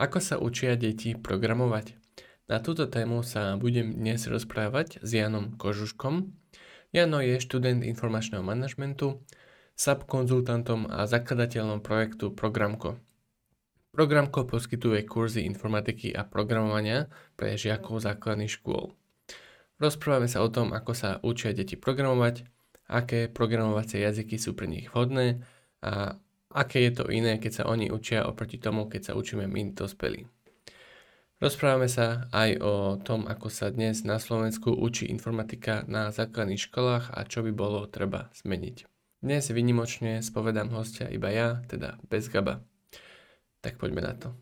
[0.00, 1.92] Ako sa učia deti programovať?
[2.48, 6.32] Na túto tému sa budem dnes rozprávať s Janom Kožuškom.
[6.88, 9.20] Jano je študent informačného manažmentu,
[9.76, 12.96] subkonzultantom a zakladateľom projektu Programko.
[13.92, 18.96] Programko poskytuje kurzy informatiky a programovania pre žiakov základných škôl.
[19.76, 22.48] Rozprávame sa o tom, ako sa učia deti programovať,
[22.88, 25.44] aké programovacie jazyky sú pre nich vhodné
[25.84, 26.16] a
[26.50, 30.26] aké je to iné, keď sa oni učia oproti tomu, keď sa učíme my dospelí.
[31.40, 37.16] Rozprávame sa aj o tom, ako sa dnes na Slovensku učí informatika na základných školách
[37.16, 38.84] a čo by bolo treba zmeniť.
[39.24, 42.60] Dnes vynimočne spovedám hostia iba ja, teda bez Gaba.
[43.64, 44.36] Tak poďme na to.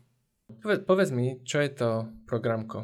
[0.59, 1.89] Povedz, povedz mi, čo je to
[2.27, 2.83] programko?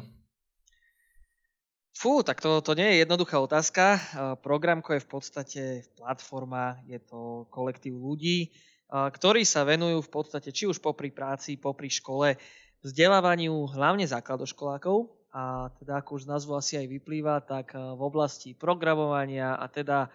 [1.96, 4.00] Fú, tak to, to nie je jednoduchá otázka.
[4.44, 5.62] Programko je v podstate
[5.96, 8.52] platforma, je to kolektív ľudí,
[8.90, 12.38] ktorí sa venujú v podstate či už popri práci, popri škole,
[12.86, 18.54] vzdelávaniu hlavne základoškolákov a teda ako už z názvu asi aj vyplýva, tak v oblasti
[18.54, 20.06] programovania a teda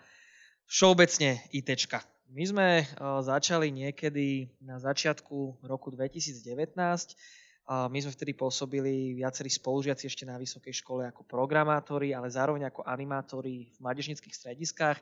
[0.71, 1.99] všeobecne ITčka.
[2.31, 2.67] My sme
[3.19, 6.39] začali niekedy na začiatku roku 2019.
[7.67, 12.87] My sme vtedy pôsobili viacerí spolužiaci ešte na vysokej škole ako programátori, ale zároveň ako
[12.87, 14.95] animátori v mládežnických strediskách.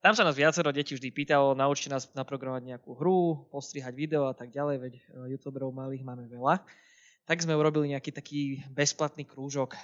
[0.00, 4.34] Tam sa nás viacero detí vždy pýtalo, naučte nás naprogramovať nejakú hru, postrihať video a
[4.34, 5.02] tak ďalej, veď e,
[5.36, 6.64] youtuberov malých máme veľa.
[7.28, 9.80] Tak sme urobili nejaký taký bezplatný krúžok e,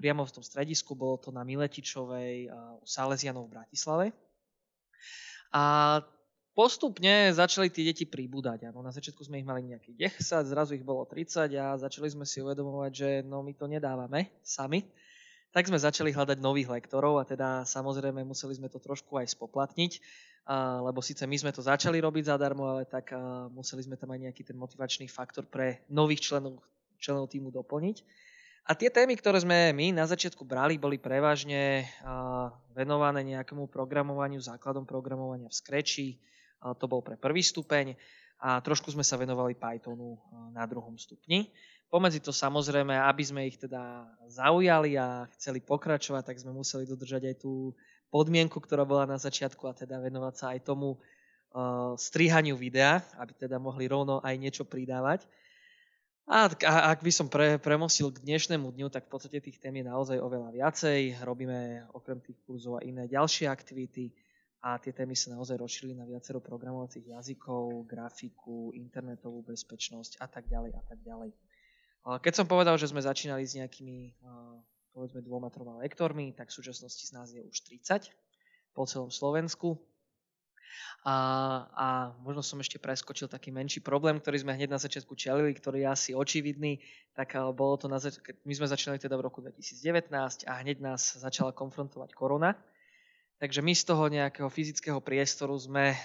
[0.00, 4.06] priamo v tom stredisku, bolo to na Miletičovej e, u Salesianov v Bratislave.
[5.52, 5.64] A
[6.56, 8.72] postupne začali tie deti pribúdať.
[8.72, 12.24] Ano, na začiatku sme ich mali nejakých 10, zrazu ich bolo 30 a začali sme
[12.24, 14.88] si uvedomovať, že no my to nedávame sami
[15.50, 19.92] tak sme začali hľadať nových lektorov a teda samozrejme museli sme to trošku aj spoplatniť,
[20.86, 23.10] lebo síce my sme to začali robiť zadarmo, ale tak
[23.50, 26.62] museli sme tam aj nejaký ten motivačný faktor pre nových členov,
[27.02, 28.02] členov týmu doplniť.
[28.70, 31.90] A tie témy, ktoré sme my na začiatku brali, boli prevažne
[32.70, 36.08] venované nejakému programovaniu, základom programovania v Scratchi,
[36.78, 37.98] to bol pre prvý stupeň
[38.40, 40.14] a trošku sme sa venovali Pythonu
[40.54, 41.50] na druhom stupni.
[41.90, 47.34] Pomedzi to samozrejme, aby sme ich teda zaujali a chceli pokračovať, tak sme museli dodržať
[47.34, 47.74] aj tú
[48.14, 53.34] podmienku, ktorá bola na začiatku a teda venovať sa aj tomu uh, strihaniu videa, aby
[53.34, 55.26] teda mohli rovno aj niečo pridávať.
[56.30, 59.82] A, a ak by som pre, premostil k dnešnému dňu, tak v podstate tých tém
[59.82, 61.26] je naozaj oveľa viacej.
[61.26, 64.14] Robíme okrem tých kurzov aj iné ďalšie aktivity
[64.62, 70.46] a tie témy sa naozaj rozšírili na viacero programovacích jazykov, grafiku, internetovú bezpečnosť a tak
[70.46, 71.34] ďalej a tak ďalej.
[72.04, 74.16] Keď som povedal, že sme začínali s nejakými
[74.90, 78.10] povedzme dvoma, troma lektormi, tak v súčasnosti z nás je už 30
[78.74, 79.78] po celom Slovensku.
[81.02, 81.16] A,
[81.72, 81.86] a
[82.20, 85.88] možno som ešte preskočil taký menší problém, ktorý sme hneď na začiatku čelili, ktorý je
[85.88, 86.78] asi očividný,
[87.16, 90.12] tak bolo to na zač- my sme začínali teda v roku 2019
[90.44, 92.52] a hneď nás začala konfrontovať korona.
[93.40, 95.96] Takže my z toho nejakého fyzického priestoru sme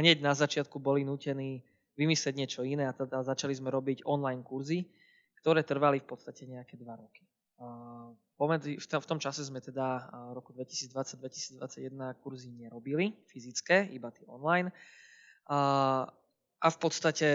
[0.00, 1.60] hneď na začiatku boli nutení
[1.98, 4.86] vymyslieť niečo iné a teda začali sme robiť online kurzy,
[5.42, 7.26] ktoré trvali v podstate nejaké dva roky.
[8.38, 11.58] V tom čase sme teda roku 2020-2021
[12.22, 14.70] kurzy nerobili fyzické, iba tie online.
[16.58, 17.26] A v podstate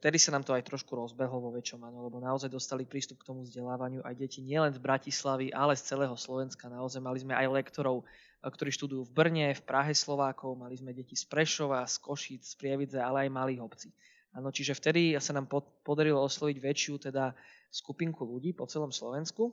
[0.00, 3.28] vtedy sa nám to aj trošku rozbehlo vo väčšom, áno, lebo naozaj dostali prístup k
[3.28, 6.64] tomu vzdelávaniu aj deti nielen z Bratislavy, ale z celého Slovenska.
[6.72, 8.08] Naozaj mali sme aj lektorov,
[8.40, 12.54] ktorí študujú v Brne, v Prahe Slovákov, mali sme deti z Prešova, z Košíc, z
[12.56, 13.92] Prievidze, ale aj malých obcí.
[14.30, 15.50] Áno, čiže vtedy sa nám
[15.82, 17.34] podarilo osloviť väčšiu teda
[17.70, 19.50] skupinku ľudí po celom Slovensku.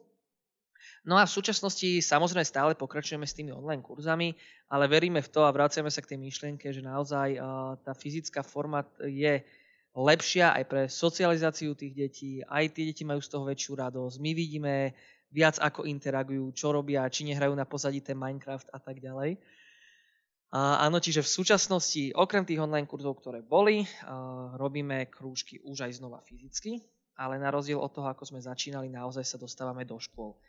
[1.03, 4.37] No a v súčasnosti samozrejme stále pokračujeme s tými online kurzami,
[4.69, 7.41] ale veríme v to a vraciame sa k tej myšlienke, že naozaj
[7.81, 9.41] tá fyzická forma je
[9.97, 14.15] lepšia aj pre socializáciu tých detí, aj tie deti majú z toho väčšiu radosť.
[14.21, 14.93] My vidíme
[15.33, 19.41] viac ako interagujú, čo robia, či nehrajú na pozadí ten Minecraft a tak ďalej.
[20.55, 23.83] Áno, čiže v súčasnosti, okrem tých online kurzov, ktoré boli,
[24.55, 26.79] robíme krúžky už aj znova fyzicky,
[27.19, 30.39] ale na rozdiel od toho, ako sme začínali, naozaj sa dostávame do škôl.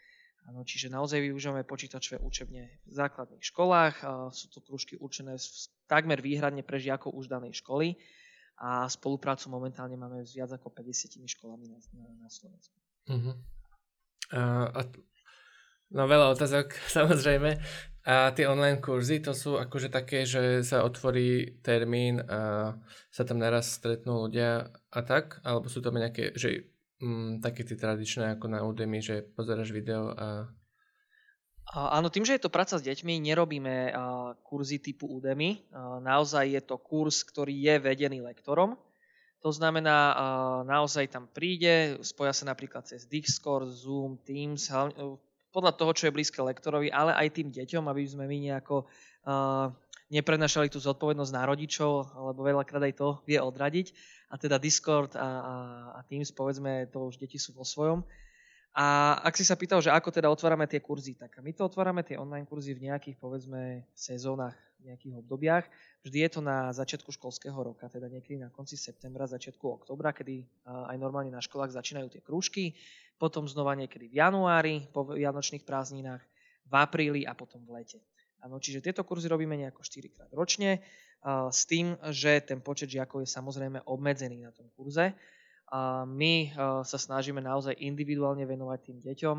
[0.47, 5.35] Áno, čiže naozaj využívame počítačové učebne v základných školách, sú to krúžky určené
[5.91, 7.99] takmer výhradne pre žiakov už danej školy
[8.63, 11.79] a spoluprácu momentálne máme s viac ako 50 školami na,
[12.23, 12.75] na Slovensku.
[13.11, 13.35] Uh-huh.
[14.31, 14.81] Uh, a
[15.89, 17.57] No veľa otázok, samozrejme.
[18.09, 22.73] A tie online kurzy, to sú akože také, že sa otvorí termín a
[23.13, 25.45] sa tam naraz stretnú ľudia a tak?
[25.45, 26.73] Alebo sú tam nejaké, že
[27.05, 30.49] mm, také tie tradičné ako na Udemy, že pozeráš video a...
[31.69, 32.01] a...
[32.01, 35.69] Áno, tým, že je to práca s deťmi, nerobíme a, kurzy typu Udemy.
[35.69, 38.73] A, naozaj je to kurz, ktorý je vedený lektorom
[39.45, 40.17] To znamená,
[40.65, 44.73] naozaj tam príde, spoja sa napríklad cez Discord, Zoom, Teams,
[45.51, 48.85] podľa toho, čo je blízke lektorovi, ale aj tým deťom, aby sme my nejako
[50.09, 53.93] neprenašali tú zodpovednosť na rodičov, lebo veľakrát aj to vie odradiť.
[54.33, 55.55] A teda Discord a, a,
[55.97, 58.05] a Teams, povedzme, to už deti sú vo svojom.
[58.77, 62.05] A ak si sa pýtal, že ako teda otvárame tie kurzy, tak my to otvárame
[62.05, 65.65] tie online kurzy v nejakých, povedzme, sezónach, v nejakých obdobiach.
[66.07, 70.47] Vždy je to na začiatku školského roka, teda niekedy na konci septembra, začiatku oktobra, kedy
[70.69, 72.79] aj normálne na školách začínajú tie krúžky,
[73.19, 76.23] potom znova niekedy v januári, po vianočných prázdninách,
[76.69, 77.99] v apríli a potom v lete.
[78.39, 80.79] Ano, čiže tieto kurzy robíme nejako 4 krát ročne,
[81.27, 85.19] s tým, že ten počet žiakov je samozrejme obmedzený na tom kurze.
[86.07, 86.55] My
[86.87, 89.37] sa snažíme naozaj individuálne venovať tým deťom.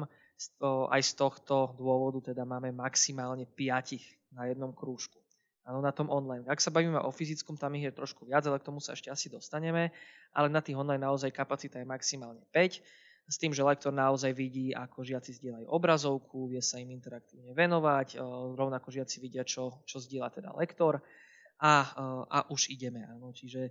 [0.92, 5.16] Aj z tohto dôvodu teda máme maximálne 5 na jednom krúžku.
[5.64, 6.44] Áno, na tom online.
[6.50, 9.08] Ak sa bavíme o fyzickom, tam ich je trošku viac, ale k tomu sa ešte
[9.14, 9.94] asi dostaneme.
[10.36, 12.82] Ale na tých online naozaj kapacita je maximálne 5
[13.30, 18.18] s tým, že lektor naozaj vidí, ako žiaci zdieľajú obrazovku, vie sa im interaktívne venovať,
[18.58, 20.98] rovnako žiaci vidia, čo, čo zdieľa teda lektor
[21.62, 21.74] a,
[22.26, 23.06] a už ideme.
[23.06, 23.30] Áno.
[23.30, 23.70] Čiže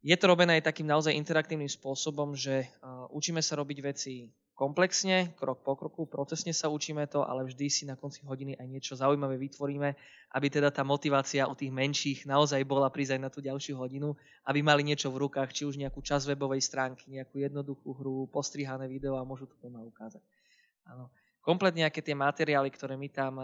[0.00, 2.64] je to robené aj takým naozaj interaktívnym spôsobom, že
[3.12, 7.82] učíme sa robiť veci komplexne, krok po kroku, procesne sa učíme to, ale vždy si
[7.84, 9.98] na konci hodiny aj niečo zaujímavé vytvoríme,
[10.30, 14.14] aby teda tá motivácia u tých menších naozaj bola prísť aj na tú ďalšiu hodinu,
[14.46, 18.86] aby mali niečo v rukách, či už nejakú časť webovej stránky, nejakú jednoduchú hru, postrihané
[18.86, 20.22] video a môžu to doma ukázať.
[20.86, 21.10] Áno.
[21.44, 23.36] Kompletne nejaké tie materiály, ktoré my tam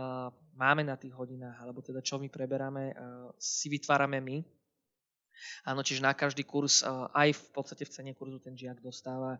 [0.56, 2.96] máme na tých hodinách, alebo teda čo my preberáme,
[3.36, 4.40] si vytvárame my.
[5.68, 6.80] Áno, čiže na každý kurz,
[7.12, 9.36] aj v podstate v cene kurzu ten žiak dostáva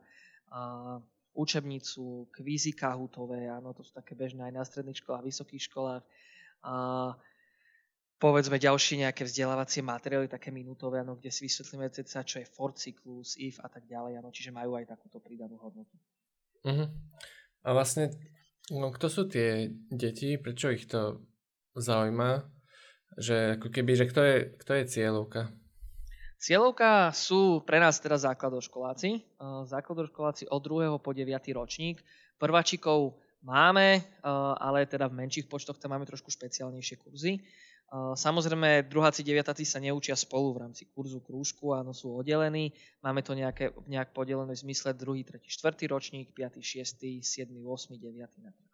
[1.40, 6.04] učebnicu, kvízy kahutové, áno, to sú také bežné aj na stredných školách, vysokých školách.
[6.60, 6.74] A
[8.20, 12.76] povedzme ďalšie nejaké vzdelávacie materiály, také minútové, áno, kde si vysvetlíme ceca, čo je for
[12.76, 15.96] cyklus, if a tak ďalej, áno, čiže majú aj takúto pridanú hodnotu.
[16.60, 16.92] Uh-huh.
[17.64, 18.12] A vlastne,
[18.68, 21.24] no kto sú tie deti, prečo ich to
[21.72, 22.44] zaujíma,
[23.16, 25.42] že ako keby, že kto je, kto je cieľovka?
[26.40, 29.20] Cieľovka sú pre nás teraz základoškoláci.
[29.68, 30.96] Základoškoláci od 2.
[30.96, 31.28] po 9.
[31.52, 32.00] ročník.
[32.40, 34.00] Prváčikov máme,
[34.56, 37.44] ale teda v menších počtoch tam máme trošku špeciálnejšie kurzy.
[37.92, 42.72] Samozrejme, druháci, deviatáci sa neučia spolu v rámci kurzu krúžku, áno, sú oddelení.
[43.04, 45.92] Máme to nejaké, nejak podelené v zmysle 2., 3., 4.
[45.92, 48.16] ročník, 5., 6., 7., 8., 9.
[48.40, 48.69] napríklad.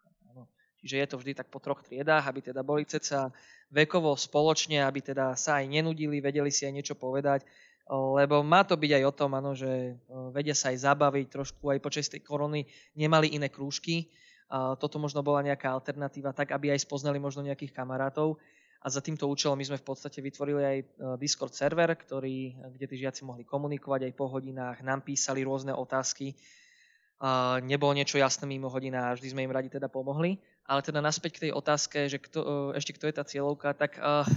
[0.81, 3.33] Čiže je to vždy tak po troch triedách, aby teda boli ceca
[3.73, 7.43] vekovo spoločne, aby teda sa aj nenudili, vedeli si aj niečo povedať,
[7.89, 9.95] lebo má to byť aj o tom, ano, že
[10.35, 14.11] vedia sa aj zabaviť trošku, aj počas tej korony nemali iné krúžky,
[14.79, 18.39] toto možno bola nejaká alternatíva, tak aby aj spoznali možno nejakých kamarátov.
[18.77, 20.77] A za týmto účelom my sme v podstate vytvorili aj
[21.19, 26.37] Discord server, ktorý, kde tí žiaci mohli komunikovať aj po hodinách, nám písali rôzne otázky.
[27.65, 30.37] Nebolo niečo jasné mimo hodina a vždy sme im radi teda pomohli.
[30.67, 33.95] Ale teda naspäť k tej otázke, že kto, e, ešte kto je tá cieľovka, tak
[34.03, 34.27] uh,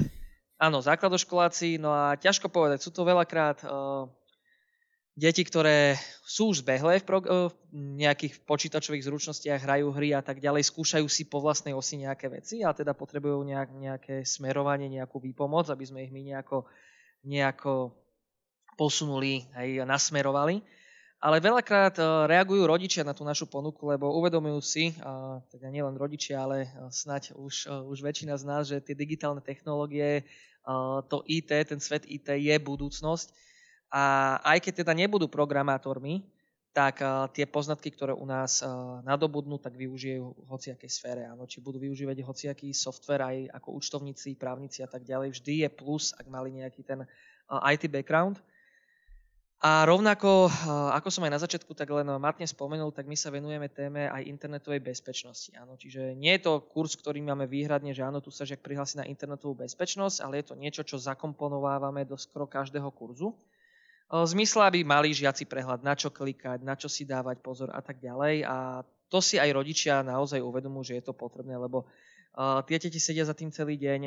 [0.62, 4.06] áno, základoškoláci, no a ťažko povedať, sú to veľakrát uh,
[5.18, 10.38] deti, ktoré sú už zbehlé v, pro, uh, nejakých počítačových zručnostiach, hrajú hry a tak
[10.38, 15.18] ďalej, skúšajú si po vlastnej osi nejaké veci a teda potrebujú nejak, nejaké smerovanie, nejakú
[15.18, 16.62] výpomoc, aby sme ich my nejako,
[17.26, 17.90] nejako
[18.78, 20.62] posunuli aj nasmerovali.
[21.20, 24.96] Ale veľakrát eh, reagujú rodičia na tú našu ponuku, lebo uvedomujú si,
[25.52, 29.44] teda nielen rodičia, ale eh, snať už, eh, už väčšina z nás, že tie digitálne
[29.44, 30.24] technológie,
[31.08, 33.32] to IT, ten svet IT je budúcnosť.
[33.88, 36.20] A aj keď teda nebudú programátormi,
[36.76, 37.00] tak
[37.32, 38.60] tie poznatky, ktoré u nás
[39.02, 41.22] nadobudnú, tak využijú v hociakej sfére.
[41.26, 45.40] Áno, či budú využívať hociaký software aj ako účtovníci, právnici a tak ďalej.
[45.40, 47.08] Vždy je plus, ak mali nejaký ten
[47.48, 48.36] IT background.
[49.60, 50.52] A rovnako, eh,
[50.96, 54.24] ako som aj na začiatku tak len matne spomenul, tak my sa venujeme téme aj
[54.24, 55.52] internetovej bezpečnosti.
[55.52, 58.96] Áno, čiže nie je to kurz, ktorý máme výhradne, že áno, tu sa žiak prihlási
[58.96, 63.36] na internetovú bezpečnosť, ale je to niečo, čo zakomponovávame do skoro každého kurzu.
[64.08, 67.68] Eh, v zmysle, aby mali žiaci prehľad, na čo klikať, na čo si dávať pozor
[67.68, 68.48] a tak ďalej.
[68.48, 68.80] A
[69.12, 71.84] to si aj rodičia naozaj uvedomujú, že je to potrebné, lebo
[72.38, 74.00] tie deti sedia za tým celý deň,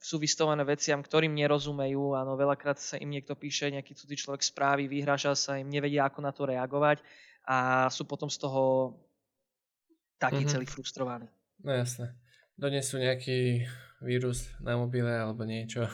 [0.00, 4.88] sú vystované veciam, ktorým nerozumejú, áno, veľakrát sa im niekto píše, nejaký cudzí človek správy,
[4.88, 7.04] vyhráža sa im, nevedia ako na to reagovať
[7.44, 8.96] a sú potom z toho
[10.16, 10.52] takí mm-hmm.
[10.52, 11.28] celí frustrovaní.
[11.62, 12.16] No jasné.
[12.58, 13.68] Donesú nejaký
[14.02, 15.86] vírus na mobile alebo niečo.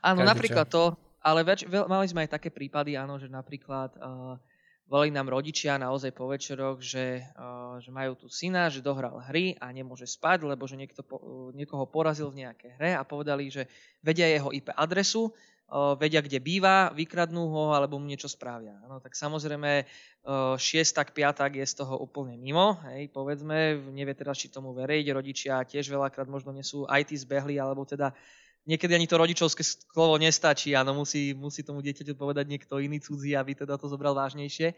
[0.00, 4.38] Áno, napríklad to, ale väč, veľ, mali sme aj také prípady, áno, že napríklad uh,
[4.86, 9.58] volali nám rodičia naozaj po večeroch, že, uh, že majú tu syna, že dohral hry
[9.58, 13.66] a nemôže spať, lebo že niekto uh, niekoho porazil v nejaké hre a povedali, že
[14.00, 15.34] vedia jeho IP adresu,
[15.98, 18.78] vedia, kde býva, vykradnú ho alebo mu niečo spravia.
[18.86, 19.82] No, tak samozrejme
[20.62, 25.66] šiestak, piatak je z toho úplne mimo, hej, povedzme, nevie teraz, či tomu veriť, rodičia
[25.66, 28.14] tiež veľakrát možno nie sú IT zbehli, alebo teda
[28.66, 33.32] niekedy ani to rodičovské slovo nestačí, áno, musí, musí tomu dieťaťu povedať niekto iný cudzí,
[33.38, 34.74] aby teda to zobral vážnejšie.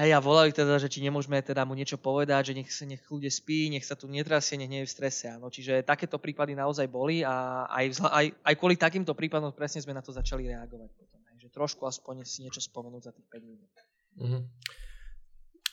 [0.00, 3.28] Hej, a volali teda, že či nemôžeme teda mu niečo povedať, že nech nech ľudia
[3.28, 5.28] spí, nech sa tu netrasie, nech nie je v strese.
[5.28, 5.52] Áno.
[5.52, 9.92] Čiže takéto prípady naozaj boli a aj, vzhľa, aj, aj kvôli takýmto prípadom presne sme
[9.92, 11.20] na to začali reagovať potom.
[11.34, 13.72] Hej, že trošku aspoň si niečo spomenúť za tých 5 minút.
[14.16, 14.42] Uh-huh.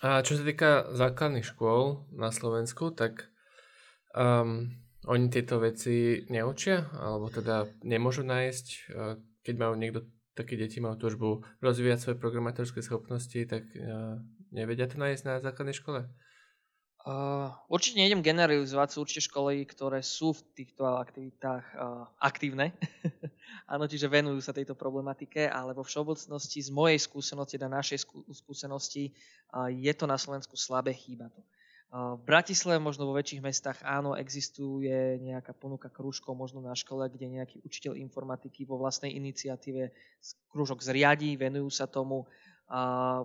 [0.04, 3.32] A čo sa týka základných škôl na Slovensku, tak
[4.12, 4.76] um,
[5.08, 6.88] oni tieto veci neučia?
[6.94, 10.00] Alebo teda nemôžu nájsť, uh, keď majú niekto
[10.38, 14.22] také deti majú túžbu rozvíjať svoje programátorské schopnosti, tak uh,
[14.54, 16.06] nevedia to nájsť na základnej škole?
[17.08, 22.76] Uh, určite nejdem generalizovať, sú určite školy, ktoré sú v týchto aktivitách uh, aktívne.
[23.72, 28.04] Áno, čiže venujú sa tejto problematike, ale vo všeobecnosti z mojej skúsenosti, na našej
[28.44, 29.16] skúsenosti,
[29.56, 31.40] uh, je to na Slovensku slabé, chýba to.
[31.88, 37.32] V Bratislave, možno vo väčších mestách áno, existuje nejaká ponuka krúžkov, možno na škole, kde
[37.40, 39.96] nejaký učiteľ informatiky vo vlastnej iniciatíve
[40.52, 42.28] krúžok zriadí, venujú sa tomu,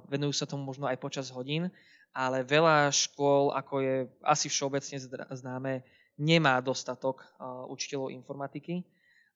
[0.06, 1.74] venujú sa tomu možno aj počas hodín,
[2.14, 4.96] ale veľa škôl, ako je asi všeobecne
[5.34, 5.82] známe,
[6.14, 7.26] nemá dostatok
[7.66, 8.86] učiteľov informatiky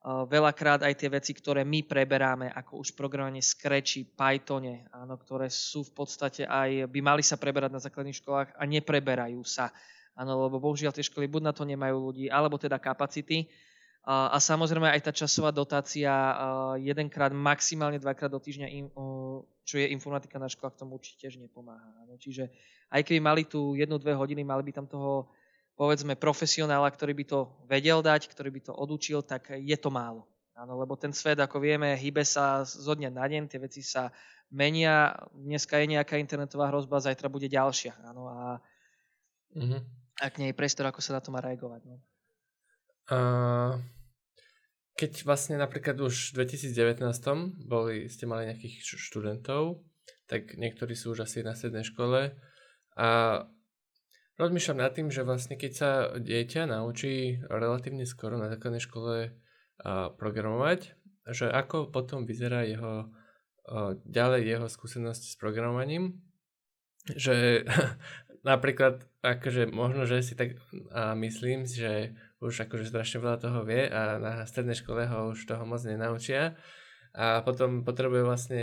[0.07, 5.83] veľakrát aj tie veci, ktoré my preberáme, ako už programovanie Scratchi, Pythone, áno, ktoré sú
[5.83, 9.75] v podstate aj, by mali sa preberať na základných školách a nepreberajú sa.
[10.15, 13.51] Áno, lebo bohužiaľ tie školy buď na to nemajú ľudí, alebo teda kapacity.
[14.07, 16.09] A, samozrejme aj tá časová dotácia
[16.79, 18.71] jedenkrát, maximálne dvakrát do týždňa,
[19.67, 21.83] čo je informatika na školách, tomu určite tiež nepomáha.
[22.23, 22.47] Čiže
[22.95, 25.27] aj keby mali tu jednu, dve hodiny, mali by tam toho
[25.77, 30.25] povedzme profesionála, ktorý by to vedel dať, ktorý by to odučil, tak je to málo.
[30.57, 34.09] Áno, lebo ten svet, ako vieme, hýbe sa zo dňa na deň, tie veci sa
[34.49, 37.93] menia, dneska je nejaká internetová hrozba, zajtra bude ďalšia.
[38.09, 38.57] Áno, a
[39.53, 39.81] mm-hmm.
[40.25, 41.85] ak nie je priestor, ako sa na to má reagovať.
[41.85, 42.01] No.
[43.13, 43.77] Uh,
[44.97, 47.05] keď vlastne napríklad už v 2019
[47.69, 49.85] boli, ste mali nejakých študentov,
[50.25, 52.33] tak niektorí sú už asi na strednej škole
[52.97, 53.09] a
[54.37, 55.91] Rozmýšľam nad tým, že vlastne keď sa
[56.21, 59.33] dieťa naučí relatívne skoro na základnej škole
[60.21, 60.93] programovať,
[61.33, 63.09] že ako potom vyzerá jeho
[64.07, 66.23] ďalej jeho skúsenosť s programovaním,
[67.17, 67.65] že
[68.51, 70.61] napríklad akože možno, že si tak
[70.95, 75.49] a myslím, že už akože strašne veľa toho vie a na strednej škole ho už
[75.49, 76.55] toho moc nenaučia
[77.17, 78.63] a potom potrebuje vlastne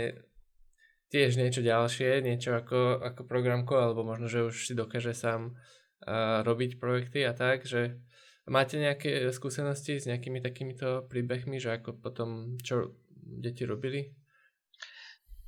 [1.14, 6.42] tiež niečo ďalšie, niečo ako, ako programko, alebo možno, že už si dokáže sám uh,
[6.42, 8.02] robiť projekty a tak, že
[8.50, 14.10] máte nejaké skúsenosti s nejakými takýmito príbehmi, že ako potom, čo deti robili?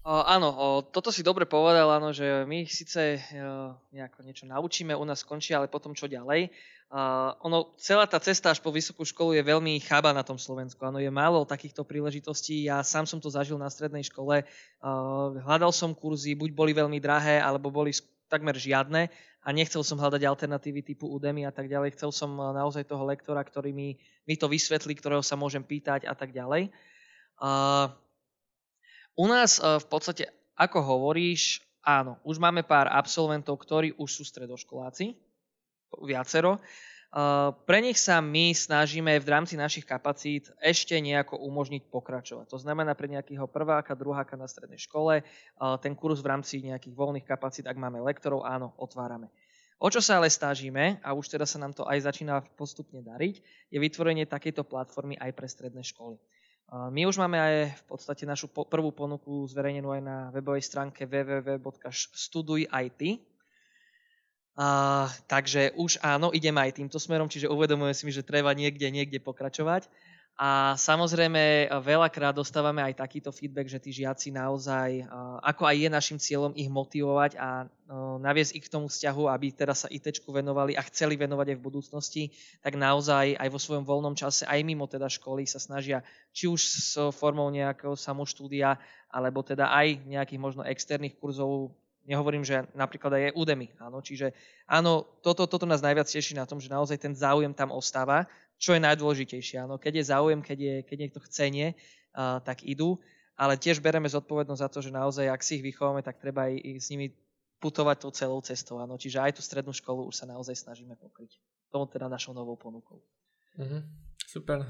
[0.06, 4.94] O, áno, o, toto si dobre povedal, áno, že my síce o, nejako niečo naučíme,
[4.94, 6.46] u nás skončí, ale potom čo ďalej.
[6.86, 10.78] Uh, ono, celá tá cesta až po vysokú školu je veľmi chába na tom Slovensku.
[10.86, 12.70] Áno, je málo takýchto príležitostí.
[12.70, 14.46] Ja sám som to zažil na strednej škole.
[14.78, 17.90] Uh, hľadal som kurzy, buď boli veľmi drahé, alebo boli
[18.30, 19.10] takmer žiadne
[19.46, 21.98] a nechcel som hľadať alternatívy typu Udemy a tak ďalej.
[21.98, 26.14] Chcel som naozaj toho lektora, ktorý mi, mi to vysvetlí, ktorého sa môžem pýtať a
[26.14, 26.70] tak ďalej.
[27.38, 27.90] Uh,
[29.18, 34.22] u nás uh, v podstate, ako hovoríš, áno, už máme pár absolventov, ktorí už sú
[34.22, 35.14] stredoškoláci,
[36.02, 36.58] viacero.
[37.64, 42.52] Pre nich sa my snažíme v rámci našich kapacít ešte nejako umožniť pokračovať.
[42.52, 45.24] To znamená pre nejakého prváka, druháka na strednej škole,
[45.80, 49.32] ten kurz v rámci nejakých voľných kapacít, ak máme lektorov, áno, otvárame.
[49.80, 53.40] O čo sa ale snažíme, a už teda sa nám to aj začína postupne dariť,
[53.72, 56.16] je vytvorenie takejto platformy aj pre stredné školy.
[56.90, 62.68] My už máme aj v podstate našu prvú ponuku zverejnenú aj na webovej stránke www.studujit,
[65.28, 69.84] Takže už áno, ideme aj týmto smerom, čiže uvedomujem si že treba niekde, niekde pokračovať.
[70.36, 75.08] A samozrejme veľakrát dostávame aj takýto feedback, že tí žiaci naozaj,
[75.40, 79.56] ako aj je našim cieľom ich motivovať a uh, naviesť ich k tomu vzťahu, aby
[79.56, 82.22] teraz sa IT venovali a chceli venovať aj v budúcnosti,
[82.60, 86.04] tak naozaj aj vo svojom voľnom čase, aj mimo teda školy sa snažia,
[86.36, 88.76] či už s formou nejakého samoštúdia,
[89.08, 91.72] alebo teda aj nejakých možno externých kurzov
[92.06, 93.66] Nehovorím, že napríklad aj je Udemy.
[93.82, 94.30] Áno, čiže
[94.70, 98.30] áno, toto, toto nás najviac teší na tom, že naozaj ten záujem tam ostáva,
[98.62, 99.66] čo je najdôležitejšie.
[99.66, 101.74] Áno, keď je záujem, keď, je, keď niekto chcenie,
[102.14, 103.02] uh, tak idú.
[103.36, 106.62] Ale tiež bereme zodpovednosť za to, že naozaj, ak si ich vychováme, tak treba aj,
[106.80, 107.12] s nimi
[107.60, 108.80] putovať tou celou cestou.
[108.80, 111.36] Áno, čiže aj tú strednú školu už sa naozaj snažíme pokryť.
[111.68, 113.02] Tomu teda našou novou ponukou.
[113.58, 113.82] Mm-hmm.
[114.24, 114.64] Super.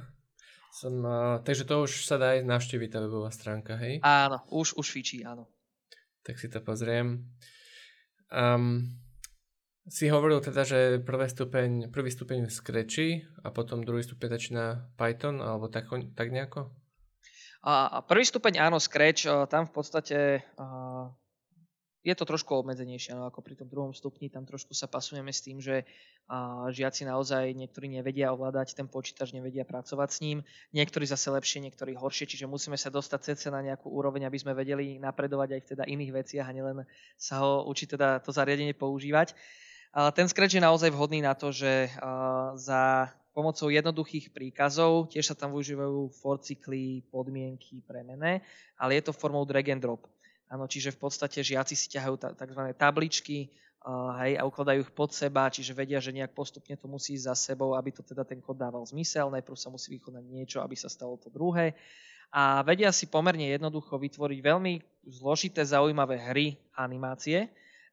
[0.72, 4.00] Som, uh, takže to už sa dá aj navštíviť tá webová stránka, hej?
[4.02, 5.46] Áno, už, už fičí, áno.
[6.26, 7.22] Tak si to pozriem.
[8.34, 8.98] Um,
[9.86, 13.08] si hovoril teda, že prvý stupeň, prvý stupeň v Scratchi
[13.46, 14.64] a potom druhý stupeň začína
[14.98, 15.86] Python, alebo tak,
[16.18, 16.74] tak nejako?
[17.66, 20.42] A prvý stupeň áno, Scratch, tam v podstate
[22.06, 25.42] je to trošku obmedzenejšie, no ako pri tom druhom stupni, tam trošku sa pasujeme s
[25.42, 25.82] tým, že
[26.30, 30.38] a, žiaci naozaj niektorí nevedia ovládať ten počítač, nevedia pracovať s ním,
[30.70, 34.54] niektorí zase lepšie, niektorí horšie, čiže musíme sa dostať cece na nejakú úroveň, aby sme
[34.54, 36.86] vedeli napredovať aj v teda iných veciach a nielen
[37.18, 39.34] sa ho učiť teda to zariadenie používať.
[39.90, 45.28] A ten Scratch je naozaj vhodný na to, že a, za pomocou jednoduchých príkazov, tiež
[45.28, 48.40] sa tam využívajú forcykly, podmienky, premene,
[48.80, 50.08] ale je to formou drag and drop.
[50.46, 52.62] Áno, čiže v podstate žiaci si ťahajú tzv.
[52.78, 53.50] tabličky
[54.22, 57.34] hej, a ukladajú ich pod seba, čiže vedia, že nejak postupne to musí ísť za
[57.34, 59.30] sebou, aby to teda ten kód dával zmysel.
[59.30, 61.74] Najprv sa musí vykonať niečo, aby sa stalo to druhé.
[62.34, 64.74] A vedia si pomerne jednoducho vytvoriť veľmi
[65.06, 67.46] zložité, zaujímavé hry, animácie.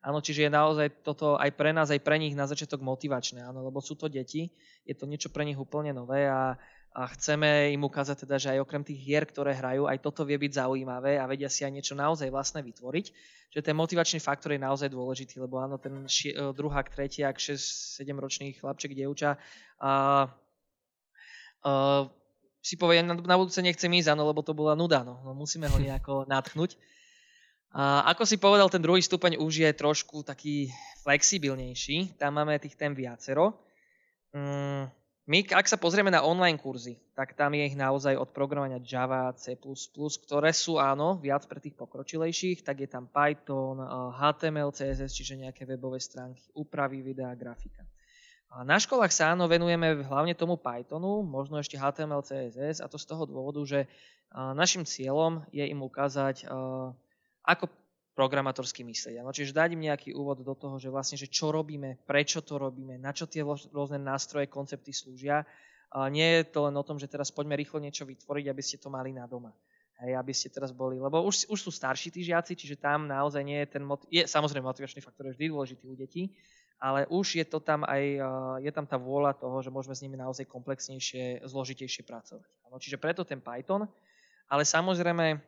[0.04, 3.64] Áno, čiže je naozaj toto aj pre nás, aj pre nich na začiatok motivačné, áno,
[3.64, 4.52] lebo sú to deti,
[4.84, 6.60] je to niečo pre nich úplne nové a
[6.94, 10.38] a chceme im ukázať teda, že aj okrem tých hier, ktoré hrajú, aj toto vie
[10.38, 13.06] byť zaujímavé a vedia si aj niečo naozaj vlastné vytvoriť.
[13.50, 18.14] Že ten motivačný faktor je naozaj dôležitý, lebo áno, ten ši- e, druhák, tretiak, 6-7
[18.22, 19.42] ročný chlapček, dievča
[19.82, 19.94] a,
[21.66, 21.72] a,
[22.62, 25.66] si povie, na, na budúce nechcem ísť, áno, lebo to bola nuda, no, no musíme
[25.66, 26.78] ho nejako natchnúť.
[27.74, 30.70] A ako si povedal, ten druhý stupeň už je trošku taký
[31.02, 33.58] flexibilnejší, tam máme tých tém viacero.
[34.30, 38.84] Mm, my, ak sa pozrieme na online kurzy, tak tam je ich naozaj od programovania
[38.84, 43.80] Java, C++, ktoré sú áno, viac pre tých pokročilejších, tak je tam Python,
[44.20, 47.88] HTML, CSS, čiže nejaké webové stránky, úpravy videa, grafika.
[48.68, 53.08] Na školách sa áno venujeme hlavne tomu Pythonu, možno ešte HTML, CSS a to z
[53.08, 53.88] toho dôvodu, že
[54.36, 56.46] našim cieľom je im ukázať,
[57.48, 57.66] ako
[58.14, 59.26] programatorsky myslieť.
[59.26, 62.62] No, čiže dať im nejaký úvod do toho, že vlastne, že čo robíme, prečo to
[62.62, 65.46] robíme, na čo tie rôzne nástroje, koncepty slúžia.
[65.94, 68.82] A nie je to len o tom, že teraz poďme rýchlo niečo vytvoriť, aby ste
[68.82, 69.54] to mali na doma.
[70.02, 73.46] Hej, aby ste teraz boli, lebo už, už sú starší tí žiaci, čiže tam naozaj
[73.46, 76.34] nie je ten, motiv- je samozrejme motivačný faktor je vždy dôležitý u detí,
[76.82, 78.02] ale už je to tam aj,
[78.60, 82.50] je tam tá vôľa toho, že môžeme s nimi naozaj komplexnejšie, zložitejšie pracovať.
[82.68, 83.86] Ano, čiže preto ten Python,
[84.50, 85.40] ale samozrejme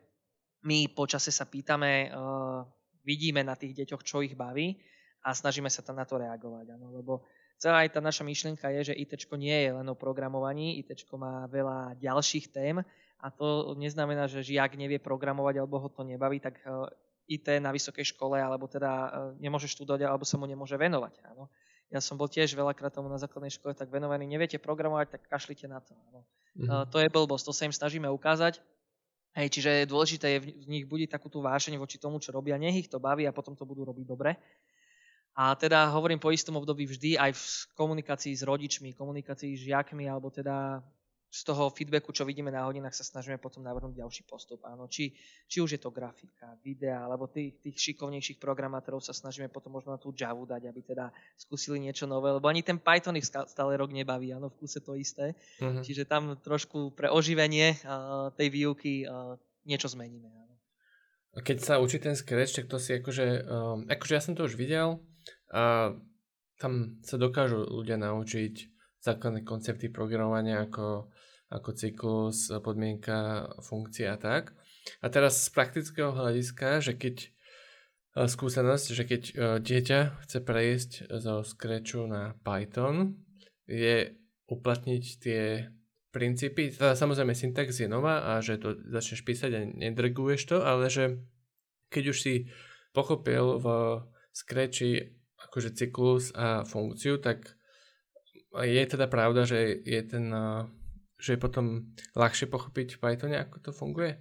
[0.66, 2.66] my počase sa pýtame, uh,
[3.06, 4.74] vidíme na tých deťoch, čo ich baví
[5.22, 6.74] a snažíme sa tam na to reagovať.
[6.74, 7.22] Ano, lebo
[7.56, 11.46] celá aj tá naša myšlienka je, že IT nie je len o programovaní, IT má
[11.46, 12.82] veľa ďalších tém
[13.22, 16.90] a to neznamená, že žiak nevie programovať alebo ho to nebaví, tak uh,
[17.30, 21.22] IT na vysokej škole alebo teda uh, nemôže študovať alebo sa mu nemôže venovať.
[21.30, 21.46] Áno.
[21.94, 25.70] Ja som bol tiež veľakrát tomu na základnej škole tak venovaný, neviete programovať, tak kašlite
[25.70, 25.94] na to.
[26.10, 26.26] Áno.
[26.58, 26.90] Mm-hmm.
[26.90, 28.58] To je blbosť, to sa im snažíme ukázať
[29.36, 32.56] Hej, čiže dôležité je v nich budiť takúto vášeň voči tomu, čo robia.
[32.56, 34.32] Nech ich to baví a potom to budú robiť dobre.
[35.36, 37.44] A teda hovorím po istom období vždy aj v
[37.76, 40.80] komunikácii s rodičmi, komunikácii s žiakmi alebo teda
[41.26, 44.62] z toho feedbacku, čo vidíme na hodinách, sa snažíme potom navrhnúť ďalší postup.
[44.64, 45.12] Áno, či,
[45.50, 49.92] či už je to grafika, videa, alebo tých, tých šikovnejších programátorov sa snažíme potom možno
[49.92, 53.76] na tú Javu dať, aby teda skúsili niečo nové, lebo ani ten Python ich stále
[53.76, 55.34] rok nebaví, áno, v kuse to isté.
[55.58, 55.82] Uh-huh.
[55.82, 59.34] Čiže tam trošku pre oživenie uh, tej výuky uh,
[59.66, 60.30] niečo zmeníme.
[60.30, 60.54] Áno.
[61.36, 64.48] A keď sa učí ten Scratch, tak to si akože, um, akože ja som to
[64.48, 65.04] už videl
[65.52, 65.92] a
[66.56, 68.75] tam sa dokážu ľudia naučiť
[69.06, 71.06] základné koncepty programovania ako,
[71.54, 74.50] ako cyklus, podmienka, funkcia a tak.
[75.02, 77.28] A teraz z praktického hľadiska, že keď e,
[78.26, 80.90] skúsenosť, že keď e, dieťa chce prejsť
[81.22, 83.18] zo Scratchu na Python,
[83.66, 84.14] je
[84.46, 85.70] uplatniť tie
[86.14, 90.88] princípy, teda samozrejme syntax je nová a že to začneš písať a nedreguješ to, ale
[90.88, 91.20] že
[91.92, 92.34] keď už si
[92.96, 93.66] pochopil v
[94.32, 95.12] Scratchi
[95.50, 97.56] akože cyklus a funkciu, tak
[98.62, 100.32] je teda pravda, že je ten,
[101.20, 104.16] že je potom ľahšie pochopiť v Pythone, ako to funguje?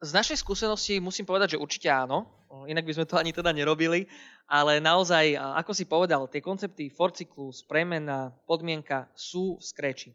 [0.00, 2.24] Z našej skúsenosti musím povedať, že určite áno,
[2.64, 4.08] inak by sme to ani teda nerobili,
[4.48, 10.12] ale naozaj, ako si povedal, tie koncepty for cyklus, premena, podmienka sú v Scratchi.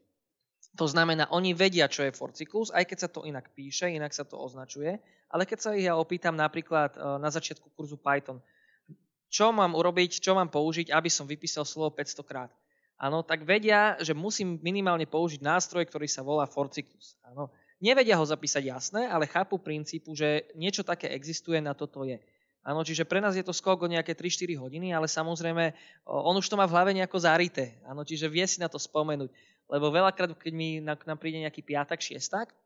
[0.81, 4.09] To znamená, oni vedia, čo je for cyklus, aj keď sa to inak píše, inak
[4.09, 4.97] sa to označuje,
[5.29, 8.41] ale keď sa ich ja opýtam napríklad na začiatku kurzu Python,
[9.29, 12.51] čo mám urobiť, čo mám použiť, aby som vypísal slovo 500 krát
[12.99, 17.15] áno, tak vedia, že musím minimálne použiť nástroj, ktorý sa volá Forcyclus.
[17.27, 17.51] Áno.
[17.83, 22.17] Nevedia ho zapísať jasné, ale chápu princípu, že niečo také existuje, na toto je.
[22.65, 25.77] Áno, čiže pre nás je to skok o nejaké 3-4 hodiny, ale samozrejme
[26.09, 27.77] on už to má v hlave nejako zarité.
[27.85, 29.29] Áno, čiže vie si na to spomenúť.
[29.69, 32.57] Lebo veľakrát, keď mi nám príde nejaký piatak, šiestak,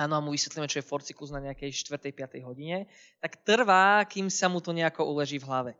[0.00, 2.08] áno, a mu vysvetlíme, čo je forcyklus na nejakej 4.
[2.08, 2.48] 5.
[2.48, 2.88] hodine,
[3.20, 5.72] tak trvá, kým sa mu to nejako uleží v hlave.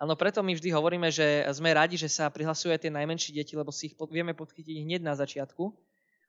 [0.00, 3.52] Áno, preto my vždy hovoríme, že sme radi, že sa prihlasujú aj tie najmenšie deti,
[3.52, 5.68] lebo si ich vieme podchytiť hneď na začiatku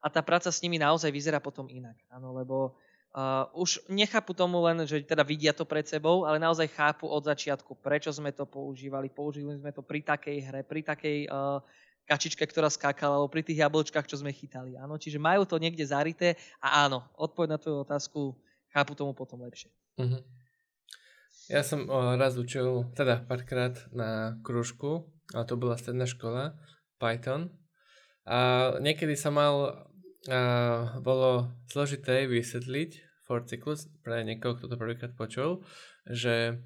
[0.03, 1.95] a tá práca s nimi naozaj vyzerá potom inak.
[2.11, 2.75] Áno, lebo
[3.15, 7.23] uh, už nechápu tomu len, že teda vidia to pred sebou, ale naozaj chápu od
[7.23, 9.07] začiatku, prečo sme to používali.
[9.07, 11.63] Použili sme to pri takej hre, pri takej uh,
[12.11, 14.75] kačičke, ktorá skákala, alebo pri tých jablčkách, čo sme chytali.
[14.75, 14.99] Áno?
[14.99, 18.35] Čiže majú to niekde zarité a áno, odpoveď na tvoju otázku
[18.67, 19.71] chápu tomu potom lepšie.
[19.95, 20.19] Uh-huh.
[21.51, 26.55] Ja som o, raz učil, teda párkrát na kružku, a to bola stredná škola,
[26.95, 27.51] Python.
[28.23, 29.83] A niekedy sa mal,
[30.31, 30.39] a,
[31.03, 35.59] bolo zložité vysvetliť for cyklus pre niekoho, kto to prvýkrát počul,
[36.07, 36.63] že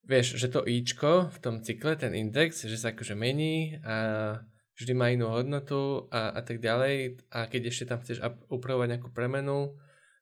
[0.00, 4.40] vieš, že to ičko v tom cykle, ten index, že sa akože mení a
[4.80, 9.12] vždy má inú hodnotu a, a tak ďalej a keď ešte tam chceš upravovať nejakú
[9.12, 9.76] premenu,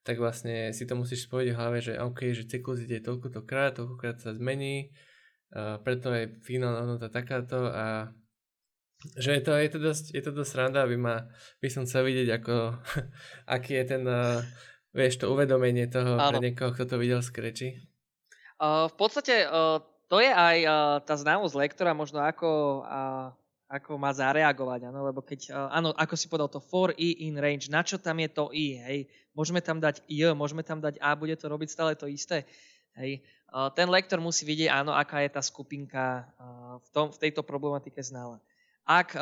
[0.05, 3.41] tak vlastne si to musíš spojiť v hlave, že OK, že cyklus ide toľko to
[3.43, 4.93] krát, toľkokrát sa zmení,
[5.55, 8.11] a preto je finálna hodnota takáto a
[9.15, 11.29] že je to, je to, dosť, je to dosť randa, aby ma,
[11.61, 12.55] by som chcel vidieť, ako,
[13.57, 14.41] aký je ten, uh,
[14.97, 16.37] vieš, to uvedomenie toho Áno.
[16.37, 17.69] pre niekoho, kto to videl z kreči.
[18.57, 23.37] Uh, v podstate uh, to je aj uh, tá známosť lektora, možno ako uh,
[23.75, 27.67] ako má zareagovať, áno, lebo keď, áno, ako si povedal to for i in range,
[27.67, 28.99] na čo tam je to i, hej,
[29.35, 32.47] môžeme tam dať j, môžeme tam dať a, bude to robiť stále to isté,
[32.95, 33.19] hej.
[33.79, 36.27] Ten lektor musí vidieť, áno, aká je tá skupinka
[36.83, 38.43] v, tom, v tejto problematike znala.
[38.83, 39.15] Ak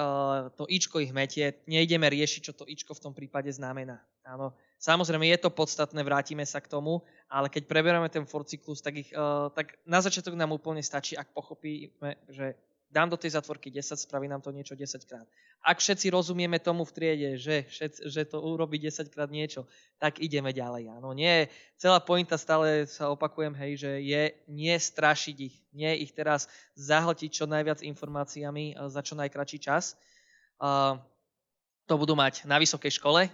[0.57, 4.01] to ičko ich metie, nejdeme riešiť, čo to ičko v tom prípade znamená.
[4.25, 8.81] Áno, samozrejme je to podstatné, vrátime sa k tomu, ale keď preberáme ten for cyklus,
[8.81, 9.12] tak, ich,
[9.53, 12.57] tak na začiatok nám úplne stačí, ak pochopíme, že
[12.93, 15.25] dám do tej zatvorky 10, spraví nám to niečo 10 krát.
[15.65, 17.65] Ak všetci rozumieme tomu v triede, že,
[18.05, 19.65] že to urobí 10 krát niečo,
[19.97, 20.93] tak ideme ďalej.
[20.93, 21.49] Áno, nie,
[21.81, 27.33] celá pointa stále sa opakujem, hej, že je nie strašiť ich, nie ich teraz zahltiť
[27.33, 29.97] čo najviac informáciami za čo najkračší čas.
[30.61, 31.01] Uh,
[31.89, 33.27] to budú mať na vysokej škole.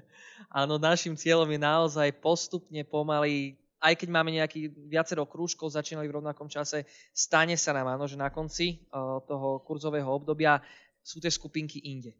[0.60, 6.16] Áno, našim cieľom je naozaj postupne pomaly aj keď máme nejaký viacero krúžkov, začínali v
[6.20, 10.64] rovnakom čase, stane sa nám áno, že na konci uh, toho kurzového obdobia
[11.04, 12.16] sú tie skupinky inde.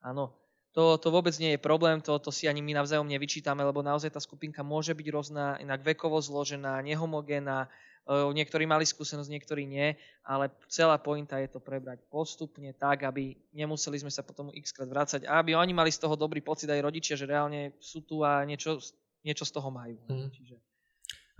[0.00, 0.32] Áno,
[0.74, 4.10] to, to vôbec nie je problém, to, to si ani my navzájom nevyčítame, lebo naozaj
[4.10, 9.92] tá skupinka môže byť rôzna, inak vekovo zložená, nehomogénna, uh, niektorí mali skúsenosť, niektorí nie,
[10.24, 14.88] ale celá pointa je to prebrať postupne tak, aby nemuseli sme sa potom x krát
[14.88, 18.24] vrácať a aby oni mali z toho dobrý pocit aj rodičia, že reálne sú tu
[18.24, 18.80] a niečo,
[19.20, 20.00] niečo z toho majú.
[20.10, 20.32] Mm.
[20.32, 20.56] Čiže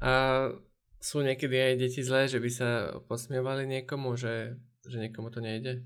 [0.00, 0.50] a
[0.98, 2.68] sú niekedy aj deti zlé, že by sa
[3.04, 4.56] posmievali niekomu, že,
[4.88, 5.84] že niekomu to nejde?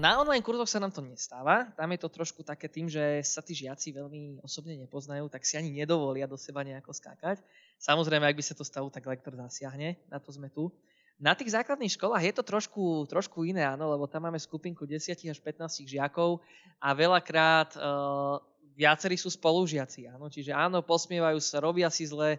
[0.00, 1.68] Na online kurzoch sa nám to nestáva.
[1.76, 5.60] Tam je to trošku také tým, že sa tí žiaci veľmi osobne nepoznajú, tak si
[5.60, 7.44] ani nedovolia do seba nejako skákať.
[7.76, 10.72] Samozrejme, ak by sa to stalo, tak lektor zasiahne, na to sme tu.
[11.20, 15.18] Na tých základných školách je to trošku, trošku iné, áno, lebo tam máme skupinku 10
[15.28, 16.40] až 15 žiakov
[16.80, 18.40] a veľakrát uh,
[18.78, 22.38] viacerí sú spolužiaci, áno, čiže áno, posmievajú sa, robia si zle,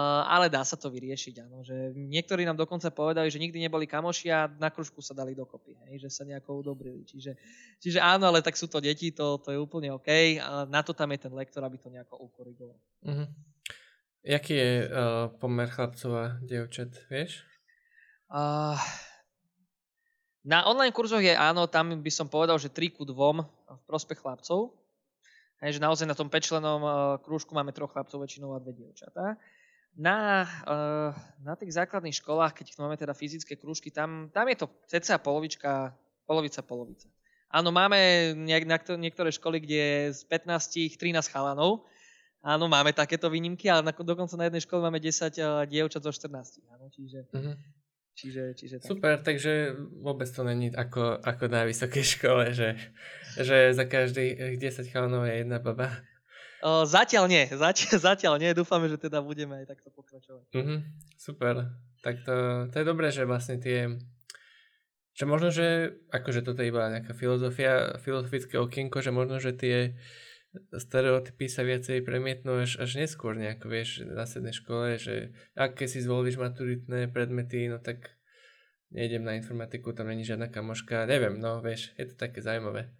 [0.00, 1.60] ale dá sa to vyriešiť, áno.
[1.60, 5.76] Že niektorí nám dokonca povedali, že nikdy neboli kamoši a na kružku sa dali dokopy,
[5.84, 7.04] hej, že sa nejako udobrili.
[7.04, 7.36] Čiže,
[7.76, 10.40] čiže áno, ale tak sú to deti, to, to je úplne OK.
[10.40, 12.80] A na to tam je ten lektor, aby to nejako ukorigoval.
[13.04, 13.28] Uh-huh.
[14.24, 17.44] Jaký je uh, pomer chlapcov a dievčat, vieš?
[18.32, 18.80] Uh,
[20.40, 24.24] na online kurzoch je áno, tam by som povedal, že 3 ku 2 v prospech
[24.24, 24.72] chlapcov.
[25.60, 29.36] Hej, že naozaj na tom pečlenom uh, krúžku máme troch chlapcov väčšinou a dve dievčatá.
[29.36, 29.60] Uh,
[29.96, 35.92] na tých základných školách, keď máme teda fyzické krúžky, tam, tam je to cca polovička,
[36.24, 37.08] polovica, polovica.
[37.52, 41.84] Áno, máme nejak, na niektoré školy, kde je z 15 13 chalanov.
[42.40, 46.10] Áno, máme takéto výnimky, ale na, dokonca na jednej škole máme 10 uh, dievčat zo
[46.10, 46.64] 14.
[46.72, 47.54] Áno, čiže, uh-huh.
[48.16, 48.88] čiže, čiže tak.
[48.88, 52.74] Super, takže vôbec to není ako, ako na vysokej škole, že,
[53.36, 56.02] že za každých 10 chalanov je jedna baba.
[56.62, 60.46] Zatiaľ nie, zatiaľ, zatiaľ nie, dúfame, že teda budeme aj takto pokračovať.
[60.54, 60.78] Mm-hmm,
[61.18, 61.74] super,
[62.06, 63.98] tak to, to je dobré, že vlastne tie,
[65.18, 69.98] že možno, že akože toto je iba nejaká filozofia, filozofické okienko, že možno, že tie
[70.70, 75.98] stereotypy sa viacej premietnú až, až neskôr nejako, vieš, na sednej škole, že aké si
[75.98, 78.14] zvolíš maturitné predmety, no tak
[78.92, 82.92] nejdem na informatiku, tam není žiadna kamoška, neviem, no vieš, je to také zaujímavé.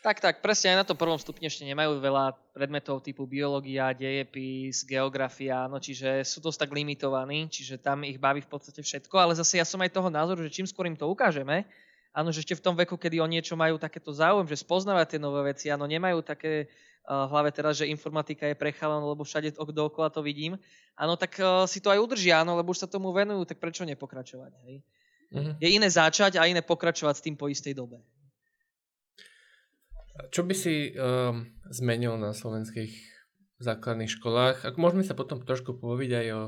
[0.00, 4.88] Tak, tak, presne aj na tom prvom stupni ešte nemajú veľa predmetov typu biológia, dejepis,
[4.88, 9.36] geografia, no čiže sú dosť tak limitovaní, čiže tam ich baví v podstate všetko, ale
[9.36, 11.68] zase ja som aj toho názoru, že čím skôr im to ukážeme,
[12.10, 15.20] Áno, že ešte v tom veku, kedy o niečo majú takéto záujem, že spoznávať tie
[15.22, 16.66] nové veci, áno, nemajú také
[17.06, 20.58] uh, hlave teraz, že informatika je prechalan, lebo všade dookola to vidím.
[20.98, 23.86] Áno, tak uh, si to aj udržia, áno, lebo už sa tomu venujú, tak prečo
[23.86, 24.82] nepokračovať, hej?
[25.30, 25.54] Uh-huh.
[25.62, 28.02] Je iné začať a iné pokračovať s tým po istej dobe.
[30.28, 32.92] Čo by si um, zmenil na slovenských
[33.64, 34.68] základných školách?
[34.68, 36.42] Ak môžeme sa potom trošku povedať aj o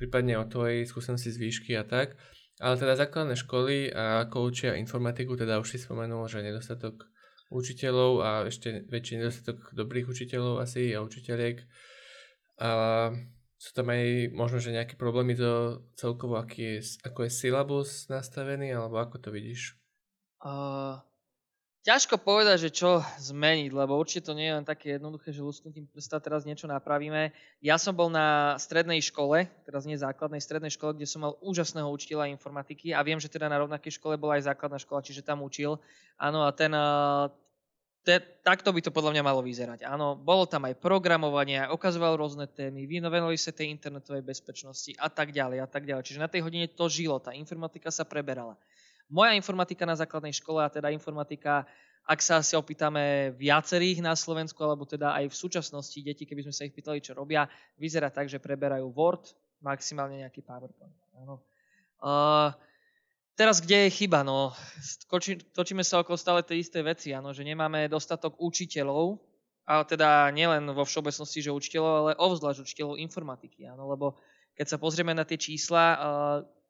[0.00, 2.16] prípadne o tvojej skúsenosti z výšky a tak.
[2.56, 7.04] Ale teda základné školy a ako učia informatiku, teda už si spomenul, že nedostatok
[7.52, 11.60] učiteľov a ešte väčší nedostatok dobrých učiteľov asi a učiteľiek.
[12.64, 12.70] A
[13.60, 18.72] sú tam aj možno, že nejaké problémy to celkovo, aký je, ako je syllabus nastavený,
[18.72, 19.76] alebo ako to vidíš?
[20.40, 20.96] Uh,
[21.80, 25.88] Ťažko povedať, že čo zmeniť, lebo určite to nie je len také jednoduché, že lusknutím
[25.88, 27.32] prsta teraz niečo napravíme.
[27.64, 31.88] Ja som bol na strednej škole, teraz nie základnej, strednej škole, kde som mal úžasného
[31.88, 35.40] učiteľa informatiky a viem, že teda na rovnakej škole bola aj základná škola, čiže tam
[35.40, 35.80] učil.
[36.20, 36.68] Áno, a ten,
[38.04, 39.88] te, takto by to podľa mňa malo vyzerať.
[39.88, 45.32] Áno, bolo tam aj programovanie, ukazoval rôzne témy, venovali sa tej internetovej bezpečnosti a tak
[45.32, 46.04] ďalej a tak ďalej.
[46.04, 48.60] Čiže na tej hodine to žilo, tá informatika sa preberala.
[49.10, 51.66] Moja informatika na základnej škole, a teda informatika,
[52.06, 56.54] ak sa si opýtame viacerých na Slovensku, alebo teda aj v súčasnosti deti, keby sme
[56.54, 60.94] sa ich pýtali, čo robia, vyzerá tak, že preberajú Word, maximálne nejaký PowerPoint.
[61.18, 61.42] Áno.
[62.00, 62.54] Uh,
[63.34, 64.22] teraz kde je chyba?
[64.22, 64.54] No,
[65.10, 69.18] točí, točíme sa okolo stále tej isté veci, áno, že nemáme dostatok učiteľov,
[69.66, 74.18] a teda nielen vo všeobecnosti, že učiteľov, ale obzvlášť učiteľov informatiky, áno, lebo
[74.54, 75.98] keď sa pozrieme na tie čísla, uh,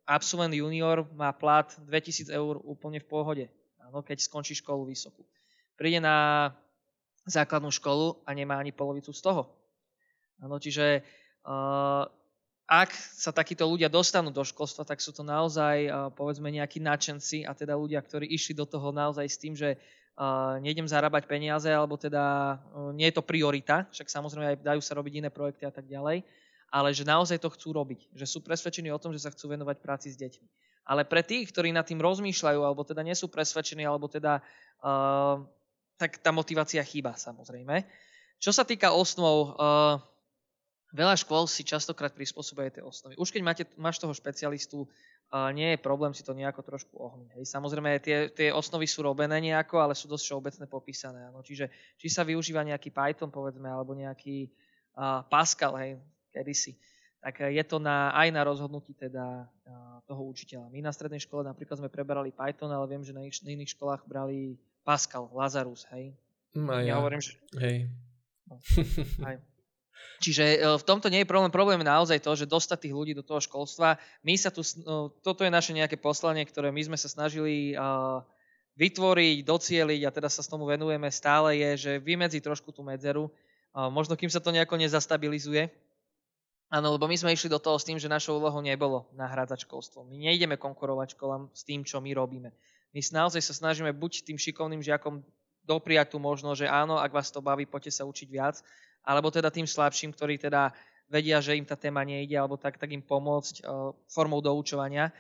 [0.07, 3.47] absolvent junior má plat 2000 eur úplne v pohode,
[3.83, 5.23] áno, keď skončí školu vysokú.
[5.79, 6.51] Príde na
[7.29, 9.49] základnú školu a nemá ani polovicu z toho.
[10.41, 11.05] Áno, čiže
[11.45, 12.05] uh,
[12.65, 17.45] ak sa takíto ľudia dostanú do školstva, tak sú to naozaj, uh, povedzme, nejakí nadšenci
[17.45, 21.69] a teda ľudia, ktorí išli do toho naozaj s tým, že uh, nejdem zarábať peniaze,
[21.69, 22.57] alebo teda
[22.97, 26.25] nie je to priorita, však samozrejme aj dajú sa robiť iné projekty a tak ďalej,
[26.71, 29.77] ale že naozaj to chcú robiť, že sú presvedčení o tom, že sa chcú venovať
[29.83, 30.49] práci s deťmi.
[30.87, 34.41] Ale pre tých, ktorí nad tým rozmýšľajú, alebo teda nie sú presvedčení, alebo teda,
[34.83, 35.43] uh,
[35.99, 37.85] tak tá motivácia chýba samozrejme.
[38.41, 40.01] Čo sa týka osnov, uh,
[40.95, 43.15] veľa škôl si častokrát prispôsobuje tie osnovy.
[43.21, 47.39] Už keď máte, máš toho špecialistu, uh, nie je problém si to nejako trošku ohniť.
[47.39, 47.45] Hej.
[47.51, 51.29] Samozrejme, tie, tie osnovy sú robené nejako, ale sú dosť všeobecne popísané.
[51.29, 51.43] Ano.
[51.43, 54.51] Čiže či sa využíva nejaký Python, povedzme, alebo nejaký
[54.99, 56.79] uh, Pascal, hej, kedysi,
[57.21, 59.73] tak eh, je to na, aj na rozhodnutí teda eh,
[60.09, 60.73] toho učiteľa.
[60.73, 64.09] My na strednej škole napríklad sme preberali Python, ale viem, že na, na iných školách
[64.09, 66.17] brali Pascal, Lazarus, hej.
[66.57, 66.79] Mm, ja.
[66.83, 67.37] ja hovorím, že...
[67.61, 67.93] Hej.
[68.49, 68.59] No,
[69.29, 69.37] aj.
[70.21, 71.53] Čiže eh, v tomto nie je problém.
[71.53, 74.01] Problém je naozaj to, že dostať tých ľudí do toho školstva.
[74.25, 78.25] My sa tu, no, toto je naše nejaké poslanie, ktoré my sme sa snažili uh,
[78.77, 83.33] vytvoriť, docieliť a teda sa s tomu venujeme stále, je, že vymedzi trošku tú medzeru.
[83.71, 85.71] Uh, možno kým sa to nejako nezastabilizuje,
[86.71, 90.07] Áno, lebo my sme išli do toho s tým, že našou úlohou nebolo nahrádzať školstvo.
[90.07, 92.55] My nejdeme konkurovať školám s tým, čo my robíme.
[92.95, 95.27] My naozaj sa snažíme buď tým šikovným žiakom
[95.67, 98.63] dopriať tú možnosť, že áno, ak vás to baví, poďte sa učiť viac,
[99.03, 100.71] alebo teda tým slabším, ktorí teda
[101.11, 105.11] vedia, že im tá téma nejde, alebo tak, tak im pomôcť uh, formou doučovania.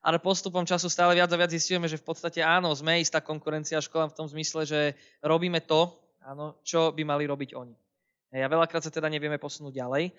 [0.00, 3.82] Ale postupom času stále viac a viac zistujeme, že v podstate áno, sme istá konkurencia
[3.82, 4.80] školám v tom zmysle, že
[5.20, 5.90] robíme to,
[6.22, 7.74] áno, čo by mali robiť oni.
[8.30, 10.14] A veľakrát sa teda nevieme posunúť ďalej.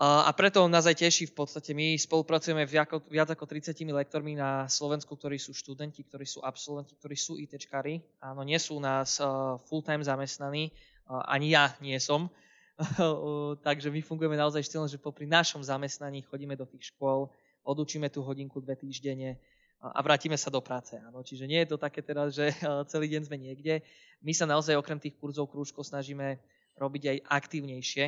[0.00, 1.76] A preto nás aj teší v podstate.
[1.76, 7.16] My spolupracujeme viac ako 30 lektormi na Slovensku, ktorí sú študenti, ktorí sú absolventi, ktorí
[7.18, 8.00] sú ITčkári.
[8.24, 9.20] Áno, nie sú nás
[9.68, 10.72] full-time zamestnaní,
[11.04, 12.32] ani ja nie som.
[13.66, 17.28] Takže my fungujeme naozaj štýlom, že popri našom zamestnaní chodíme do tých škôl,
[17.60, 19.36] odučíme tú hodinku dve týždenne
[19.80, 20.96] a vrátime sa do práce.
[20.96, 21.20] Áno.
[21.20, 22.52] Čiže nie je to také teraz, že
[22.92, 23.84] celý deň sme niekde.
[24.24, 26.40] My sa naozaj okrem tých kurzov krúžkov snažíme
[26.78, 28.04] robiť aj aktívnejšie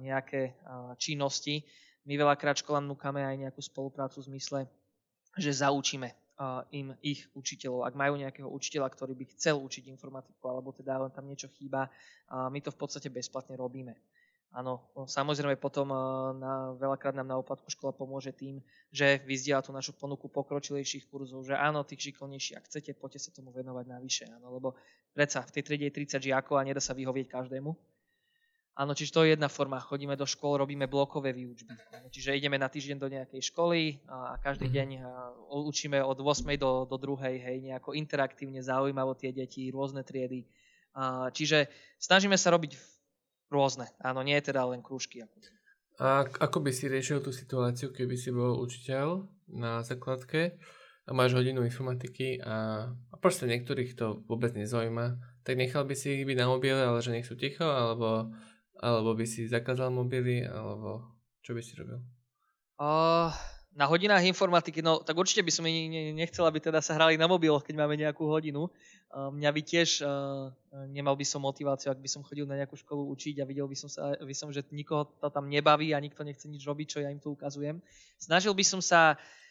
[0.00, 0.58] nejaké
[1.00, 1.64] činnosti.
[2.04, 4.60] My veľakrát školám núkame aj nejakú spoluprácu v zmysle,
[5.40, 6.12] že zaučíme
[6.74, 7.86] im ich učiteľov.
[7.86, 11.86] Ak majú nejakého učiteľa, ktorý by chcel učiť informatiku, alebo teda len tam niečo chýba,
[12.28, 13.94] my to v podstate bezplatne robíme.
[14.54, 15.90] Áno, no, samozrejme potom
[16.38, 18.62] na, veľakrát nám na oplatku škola pomôže tým,
[18.94, 23.34] že vyzdiela tú našu ponuku pokročilejších kurzov, že áno, tých šikovnejších, ak chcete, poďte sa
[23.34, 24.30] tomu venovať navyše.
[24.30, 24.78] Áno, lebo
[25.10, 27.74] predsa v tej triede je 30 žiakov a nedá sa vyhovieť každému.
[28.74, 29.78] Áno, čiže to je jedna forma.
[29.78, 31.78] Chodíme do škôl, robíme blokové výučby.
[32.10, 34.98] Čiže ideme na týždeň do nejakej školy a každý mm-hmm.
[34.98, 36.58] deň učíme od 8.
[36.58, 37.38] do, do 2.
[37.38, 40.50] hej, nejako interaktívne, zaujímavo tie deti, rôzne triedy.
[41.30, 41.70] Čiže
[42.02, 42.74] snažíme sa robiť
[43.46, 43.86] rôzne.
[44.02, 45.22] Áno, nie je teda len krúžky.
[46.02, 50.58] A ako by si riešil tú situáciu, keby si bol učiteľ na základke
[51.06, 56.18] a máš hodinu informatiky a, a proste niektorých to vôbec nezaujíma, tak nechal by si
[56.18, 58.32] ich byť na mobile, ale že nech sú ticho, alebo,
[58.80, 61.04] alebo by si zakázal mobily, alebo
[61.44, 62.00] čo by si robil?
[62.74, 63.30] Uh,
[63.74, 65.66] na hodinách informatiky, no tak určite by som
[66.14, 68.70] nechcel, aby teda sa hrali na mobiloch, keď máme nejakú hodinu.
[69.14, 70.50] Uh, mňa by tiež, uh,
[70.90, 73.76] nemal by som motiváciu, ak by som chodil na nejakú školu učiť a videl by
[73.78, 76.98] som, sa, by som, že nikoho to tam nebaví a nikto nechce nič robiť, čo
[77.02, 77.78] ja im tu ukazujem.
[78.18, 79.43] Snažil by som sa Uh,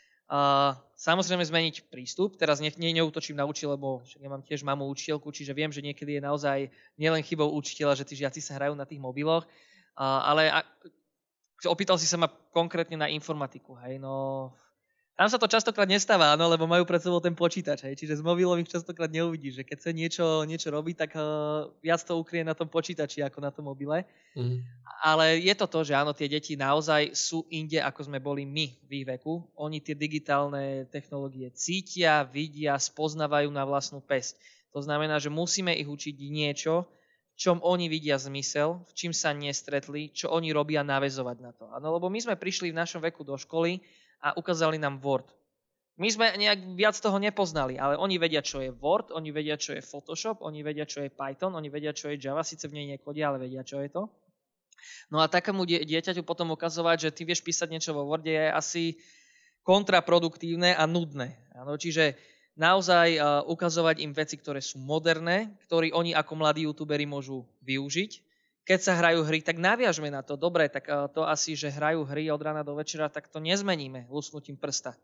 [0.98, 2.40] samozrejme zmeniť prístup.
[2.40, 5.86] Teraz ne, ne, neútočím na učiteľ, lebo ja mám tiež mamu učiteľku, čiže viem, že
[5.86, 6.60] niekedy je naozaj
[6.98, 10.66] nielen chybou učiteľa, že tí žiaci sa hrajú na tých mobiloch, uh, ale a,
[11.70, 13.78] opýtal si sa ma konkrétne na informatiku.
[13.86, 14.50] Hej, no,
[15.14, 18.24] tam sa to častokrát nestáva, áno, lebo majú pred sebou ten počítač, hej, čiže z
[18.26, 22.42] mobilom ich častokrát neuvidíš, že keď sa niečo, niečo robí, tak uh, viac to ukrie
[22.42, 24.10] na tom počítači ako na tom mobile.
[24.34, 24.66] Mm.
[25.06, 28.74] Ale je to to, že áno, tie deti naozaj sú inde, ako sme boli my
[28.90, 29.46] v ich veku.
[29.62, 34.42] Oni tie digitálne technológie cítia, vidia, spoznávajú na vlastnú pesť.
[34.74, 36.90] To znamená, že musíme ich učiť niečo,
[37.38, 41.70] čom oni vidia zmysel, v čím sa nestretli, čo oni robia navezovať na to.
[41.70, 43.82] Áno, lebo my sme prišli v našom veku do školy
[44.24, 45.28] a ukázali nám Word.
[46.00, 49.78] My sme nejak viac toho nepoznali, ale oni vedia, čo je Word, oni vedia, čo
[49.78, 52.98] je Photoshop, oni vedia, čo je Python, oni vedia, čo je Java, síce v nej
[52.98, 54.10] nekodia, ale vedia, čo je to.
[55.14, 58.84] No a takému dieťaťu potom ukazovať, že ty vieš písať niečo vo Worde je asi
[59.62, 61.38] kontraproduktívne a nudné.
[61.54, 62.18] Ano, čiže
[62.58, 68.33] naozaj uh, ukazovať im veci, ktoré sú moderné, ktoré oni ako mladí youtuberi môžu využiť
[68.64, 70.40] keď sa hrajú hry, tak naviažme na to.
[70.40, 74.08] Dobre, tak eh, to asi, že hrajú hry od rána do večera, tak to nezmeníme
[74.08, 74.96] lusnutím prsta.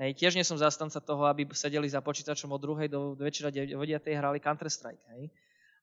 [0.00, 3.76] Hej, tiež nie som zastanca toho, aby sedeli za počítačom od druhej do večera 9
[4.08, 5.04] hrali Counter-Strike.
[5.12, 5.28] Hej.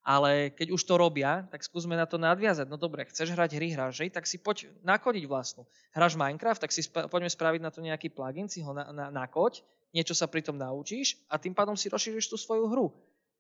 [0.01, 2.65] Ale keď už to robia, tak skúsme na to nadviazať.
[2.65, 5.69] No dobre, chceš hrať hry, hráš tak si poď nakodiť vlastnú.
[5.93, 9.11] Hráš Minecraft, tak si sp- poďme spraviť na to nejaký plugin, si ho na- na-
[9.13, 9.61] nakoď,
[9.93, 12.89] niečo sa pri tom naučíš a tým pádom si rozšíriš tú svoju hru.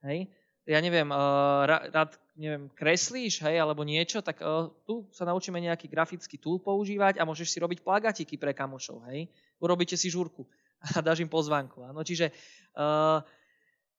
[0.05, 0.29] Hej
[0.67, 5.89] ja neviem, uh, rád neviem, kreslíš, hej, alebo niečo, tak uh, tu sa naučíme nejaký
[5.89, 9.25] grafický tool používať a môžeš si robiť plagatiky pre kamošov, hej.
[9.57, 10.45] Urobíte si žúrku
[10.95, 11.81] a dáš im pozvánku.
[11.81, 12.29] Áno, čiže
[12.77, 13.19] uh,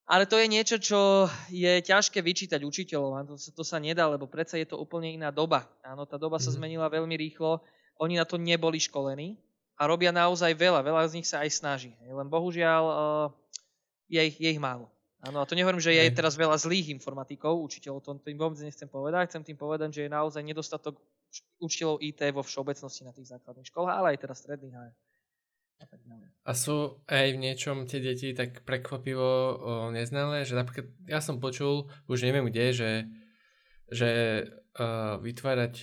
[0.09, 3.13] ale to je niečo, čo je ťažké vyčítať učiteľom.
[3.13, 5.69] A to, to sa nedá, lebo predsa je to úplne iná doba.
[5.85, 6.57] Áno, tá doba sa mhm.
[6.57, 7.61] zmenila veľmi rýchlo.
[8.01, 9.37] Oni na to neboli školení
[9.77, 10.81] a robia naozaj veľa.
[10.81, 11.93] Veľa z nich sa aj snaží.
[12.01, 12.97] Len bohužiaľ uh,
[14.09, 14.89] je, ich, je ich málo.
[15.19, 18.87] Áno, a to nehovorím, že je teraz veľa zlých informatikov, učiteľov, to tým vôbec nechcem
[18.87, 19.35] povedať.
[19.35, 21.03] Chcem tým povedať, že je naozaj nedostatok
[21.59, 24.95] učiteľov IT vo všeobecnosti na tých základných školách, ale aj teraz stredných a,
[26.47, 29.55] a sú aj v niečom tie deti tak prekvapivo o,
[29.95, 32.91] neznalé, že napríklad ja som počul, už neviem kde, že,
[33.87, 34.11] že
[34.75, 35.75] uh, vytvárať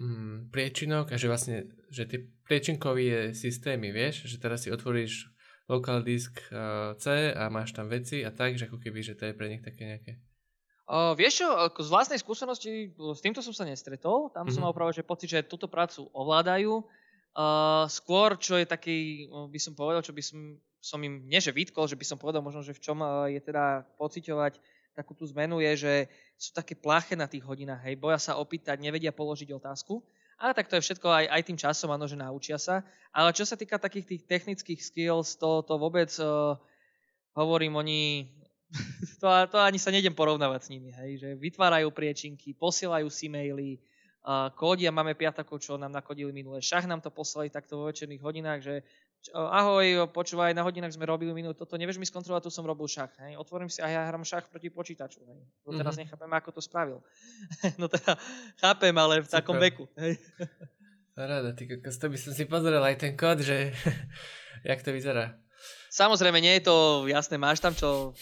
[0.00, 5.35] um, priečinok a že vlastne, že tie priečinkové systémy, vieš, že teraz si otvoríš
[5.66, 9.26] local disk uh, C a máš tam veci a tak, že ako keby, že to
[9.26, 10.12] je pre nich také nejaké...
[10.86, 14.54] Uh, vieš čo, ako z vlastnej skúsenosti, s týmto som sa nestretol, tam mm-hmm.
[14.54, 14.66] som mhm.
[14.70, 16.86] mal práve že pocit, že túto prácu ovládajú.
[17.36, 21.52] Uh, skôr, čo je taký, by som povedal, čo by som, som im, nie že
[21.52, 24.56] vytkol, že by som povedal možno, že v čom je teda pociťovať
[24.96, 25.94] takú tú zmenu, je, že
[26.40, 30.00] sú také plaché na tých hodinách, hej, boja sa opýtať, nevedia položiť otázku.
[30.36, 32.84] Ale tak to je všetko aj, aj tým časom, áno, že naučia sa.
[33.08, 36.60] Ale čo sa týka takých tých technických skills, to, to vôbec uh,
[37.32, 38.28] hovorím, oni
[39.22, 43.80] to, to ani sa nejdem porovnávať s nimi, hej, že vytvárajú priečinky, posielajú si maily,
[44.28, 48.20] uh, kódia, máme piatakov, čo nám nakodili minulé, šach nám to poslali takto vo večerných
[48.20, 48.74] hodinách, že
[49.34, 53.10] ahoj, počúvaj, na hodinách sme robili minút toto, nevieš mi skontrolovať, tu som robil šach.
[53.22, 53.34] Hej.
[53.40, 55.20] Otvorím si a ja hram šach proti počítaču.
[55.26, 55.40] Hej.
[55.66, 56.06] No teraz mm-hmm.
[56.06, 56.98] nechápem, ako to spravil.
[57.80, 58.14] no teda
[58.62, 59.36] chápem, ale v Super.
[59.42, 59.84] takom veku.
[59.98, 60.22] Hej.
[61.16, 63.72] Rada, ty kokos, to by som si pozrel aj ten kód, že
[64.68, 65.34] jak to vyzerá.
[65.88, 68.12] Samozrejme, nie je to jasné, máš tam čo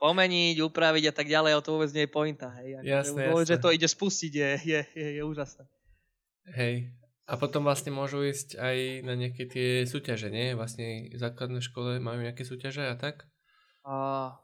[0.00, 2.48] pomeniť, upraviť a tak ďalej, ale to vôbec nie je pointa.
[2.56, 2.80] Hej.
[2.80, 3.44] jasné, jasné.
[3.44, 5.68] Že to ide spustiť je, je, je, je úžasné.
[6.56, 6.88] Hej,
[7.30, 10.58] a potom vlastne môžu ísť aj na nejaké tie súťaže, nie?
[10.58, 13.30] Vlastne v základnej škole majú nejaké súťaže a tak?
[13.86, 14.34] Uh,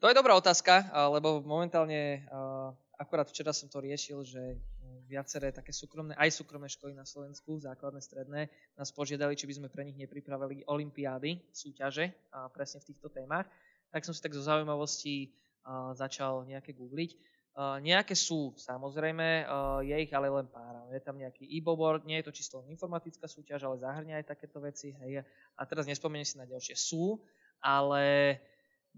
[0.00, 4.56] to je dobrá otázka, lebo momentálne, uh, akorát včera som to riešil, že
[5.04, 8.48] viaceré také súkromné, aj súkromné školy na Slovensku, základné, stredné,
[8.80, 13.44] nás požiadali, či by sme pre nich nepripravili olimpiády, súťaže, a presne v týchto témach.
[13.92, 15.36] Tak som si tak zo zaujímavosti
[15.68, 19.46] uh, začal nejaké googliť nejaké sú, samozrejme,
[19.86, 20.90] je ich ale len pár.
[20.90, 24.90] Je tam nejaký e-board, nie je to čisto informatická súťaž, ale zahrňa aj takéto veci.
[24.98, 25.22] Hej.
[25.54, 26.74] A teraz nespomeniem si na ďalšie.
[26.74, 27.22] Sú,
[27.62, 28.38] ale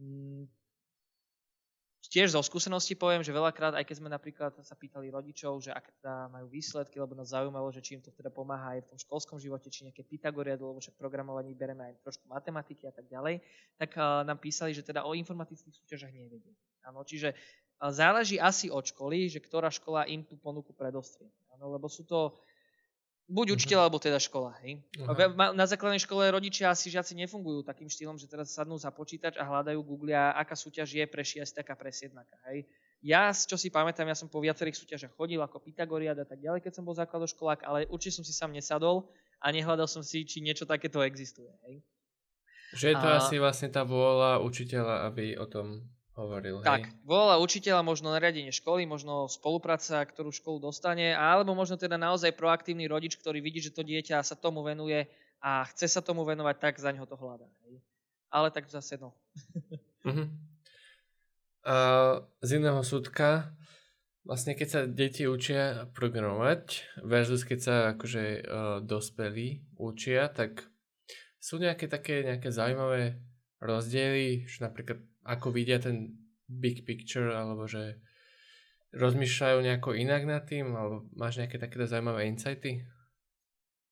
[0.01, 0.49] mm,
[2.09, 5.93] tiež zo skúsenosti poviem, že veľakrát, aj keď sme napríklad sa pýtali rodičov, že aké
[6.01, 8.99] teda majú výsledky, lebo nás zaujímalo, že či im to teda pomáha aj v tom
[9.05, 13.45] školskom živote, či nejaké Pythagoriady, lebo však programovaní bereme aj trošku matematiky a tak ďalej,
[13.77, 16.57] tak nám písali, že teda o informatických súťažach nevedia.
[16.87, 17.35] Áno, čiže
[17.81, 21.29] záleží asi od školy, že ktorá škola im tú ponuku predostrie.
[21.53, 22.37] Áno, lebo sú to
[23.27, 23.55] Buď mhm.
[23.59, 23.87] učiteľ, uh-huh.
[23.91, 24.55] alebo teda škola.
[24.63, 24.87] Hej?
[25.03, 25.35] Uh-huh.
[25.35, 29.43] Na základnej škole rodičia asi žiaci nefungujú takým štýlom, že teraz sadnú za počítač a
[29.43, 32.39] hľadajú Googlia, aká súťaž je pre šiestaka, pre siedmaka.
[32.47, 32.71] Hej?
[33.03, 36.63] Ja, čo si pamätám, ja som po viacerých súťažach chodil ako Pythagoriad a tak ďalej,
[36.63, 39.11] keď som bol základoškolák, ale určite som si sám nesadol
[39.43, 41.51] a nehľadal som si, či niečo takéto existuje.
[41.67, 41.83] Hej?
[42.79, 43.19] Že je to a...
[43.19, 45.83] asi vlastne tá vôľa učiteľa, aby o tom
[46.17, 46.65] hovoril.
[46.65, 46.93] Tak, hej.
[47.05, 52.89] volala učiteľa, možno nariadenie školy, možno spolupráca, ktorú školu dostane, alebo možno teda naozaj proaktívny
[52.89, 55.05] rodič, ktorý vidí, že to dieťa sa tomu venuje
[55.45, 57.47] a chce sa tomu venovať, tak za ňo to hľadá.
[57.69, 57.85] Hej.
[58.33, 59.13] Ale tak zase no.
[60.09, 60.27] uh-huh.
[61.69, 63.53] uh, z iného súdka,
[64.25, 68.41] vlastne keď sa deti učia programovať versus keď sa akože uh,
[68.83, 70.65] dospelí učia, tak
[71.39, 73.23] sú nejaké také nejaké zaujímavé
[73.63, 76.15] rozdiely, že napríklad ako vidia ten
[76.47, 77.99] big picture, alebo že
[78.95, 82.87] rozmýšľajú nejako inak nad tým, alebo máš nejaké takéto zaujímavé insighty?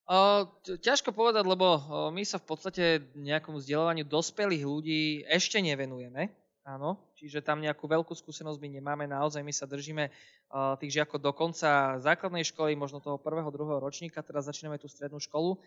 [0.05, 1.81] O, ťažko povedať, lebo
[2.13, 2.85] my sa v podstate
[3.17, 6.31] nejakomu vzdelávaniu dospelých ľudí ešte nevenujeme.
[6.65, 11.21] Áno, čiže tam nejakú veľkú skúsenosť my nemáme, naozaj my sa držíme uh, tých žiakov
[11.21, 15.61] do konca základnej školy, možno toho prvého, druhého ročníka, teraz začíname tú strednú školu.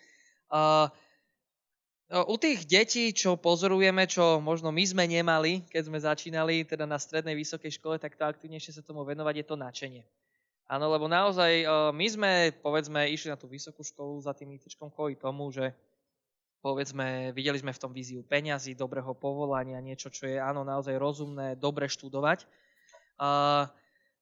[0.49, 0.89] Uh,
[2.07, 6.95] u tých detí, čo pozorujeme, čo možno my sme nemali, keď sme začínali teda na
[6.95, 10.03] strednej vysokej škole, tak to aktívnejšie sa tomu venovať je to načenie.
[10.67, 15.19] Áno, lebo naozaj my sme, povedzme, išli na tú vysokú školu za tým ITčkom kvôli
[15.19, 15.71] tomu, že
[16.59, 21.55] povedzme, videli sme v tom víziu peňazí, dobrého povolania, niečo, čo je áno, naozaj rozumné,
[21.55, 22.43] dobre študovať.
[23.15, 23.67] Uh,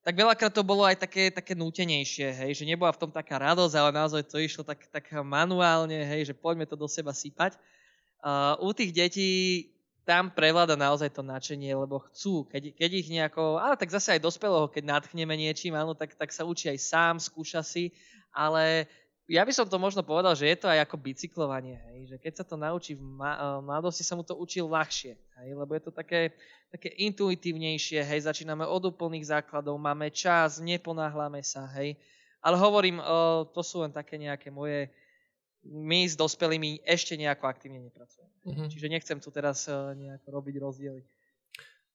[0.05, 3.73] tak veľakrát to bolo aj také, také nútenejšie, hej, že nebola v tom taká radosť,
[3.73, 7.57] ale naozaj to išlo tak, tak manuálne, hej, že poďme to do seba sypať.
[8.61, 9.31] U tých detí
[10.05, 14.21] tam prevláda naozaj to nadšenie, lebo chcú, keď, keď ich nejako, ale tak zase aj
[14.21, 17.89] dospelého, keď nadchneme niečím, áno, tak, tak sa učí aj sám, skúša si,
[18.29, 18.85] ale
[19.25, 22.33] ja by som to možno povedal, že je to aj ako bicyklovanie, hej, že keď
[22.37, 23.01] sa to naučí v
[23.65, 26.37] mladosti, sa mu to učí ľahšie, hej, lebo je to také,
[26.69, 31.97] také intuitívnejšie, hej, začíname od úplných základov, máme čas, neponáhľame sa, hej,
[32.45, 34.93] ale hovorím, o, to sú len také nejaké moje
[35.65, 38.31] my s dospelými ešte nejako aktívne nepracujeme.
[38.45, 38.69] Uh-huh.
[38.69, 41.01] Čiže nechcem tu teraz uh, nejako robiť rozdiely.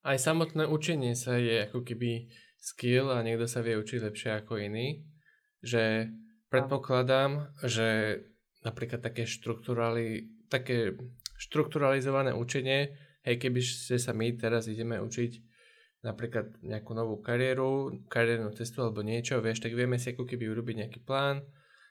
[0.02, 2.26] Aj samotné učenie sa je ako keby
[2.58, 5.04] skill a niekto sa vie učiť lepšie ako iný.
[5.60, 6.08] Že
[6.48, 8.20] predpokladám, že
[8.64, 10.96] napríklad také, štrukturali, také
[11.36, 13.60] štrukturalizované učenie, hej, keby
[13.96, 15.32] sa my teraz ideme učiť
[16.00, 20.76] napríklad nejakú novú kariéru, kariérnu cestu alebo niečo, vieš, tak vieme si ako keby urobiť
[20.84, 21.44] nejaký plán,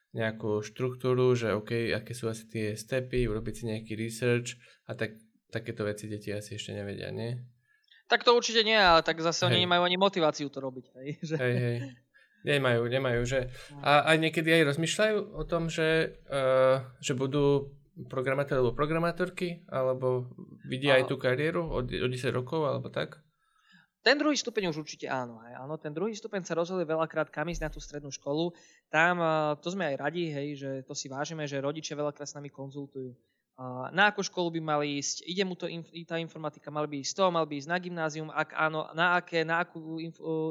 [0.10, 4.58] nejakú štruktúru, že OK, aké sú asi tie stepy, urobiť si nejaký research
[4.90, 5.22] a tak,
[5.54, 7.38] takéto veci deti asi ešte nevedia, nie?
[8.10, 9.54] Tak to určite nie, ale tak zase hej.
[9.54, 10.86] oni nemajú ani motiváciu to robiť.
[10.98, 11.36] Hej, že...
[11.38, 11.78] hej, hej.
[12.40, 13.52] Nemajú, nemajú, že...
[13.84, 17.76] A aj niekedy aj rozmýšľajú o tom, že, uh, že budú
[18.08, 20.32] programátor alebo programátorky, alebo
[20.64, 21.04] vidia a...
[21.04, 23.20] aj tú kariéru od, od 10 rokov, alebo tak?
[24.10, 25.38] Ten druhý stupeň už určite áno.
[25.46, 25.54] Hej.
[25.62, 25.78] áno.
[25.78, 28.58] Ten druhý stupeň sa rozhoduje veľakrát, kam ísť na tú strednú školu.
[28.90, 29.22] Tam,
[29.62, 33.14] to sme aj radi, hej, že to si vážime, že rodičia veľakrát s nami konzultujú.
[33.94, 35.70] Na akú školu by mali ísť, ide mu to
[36.10, 39.46] tá informatika, mali by ísť to, mal by ísť na gymnázium, ak áno, na, aké,
[39.46, 40.02] na akú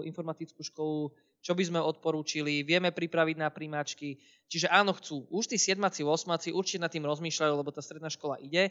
[0.06, 1.10] informatickú školu,
[1.42, 4.22] čo by sme odporúčili, vieme pripraviť na príjmačky.
[4.46, 5.26] Čiže áno, chcú.
[5.34, 8.70] Už tí siedmaci, osmaci určite nad tým rozmýšľajú, lebo tá stredná škola ide.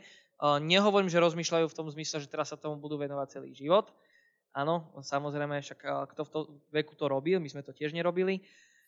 [0.63, 3.91] Nehovorím, že rozmýšľajú v tom zmysle, že teraz sa tomu budú venovať celý život,
[4.55, 5.79] Áno, samozrejme, však
[6.15, 6.43] kto v tom
[6.73, 8.41] veku to robil, my sme to tiež nerobili.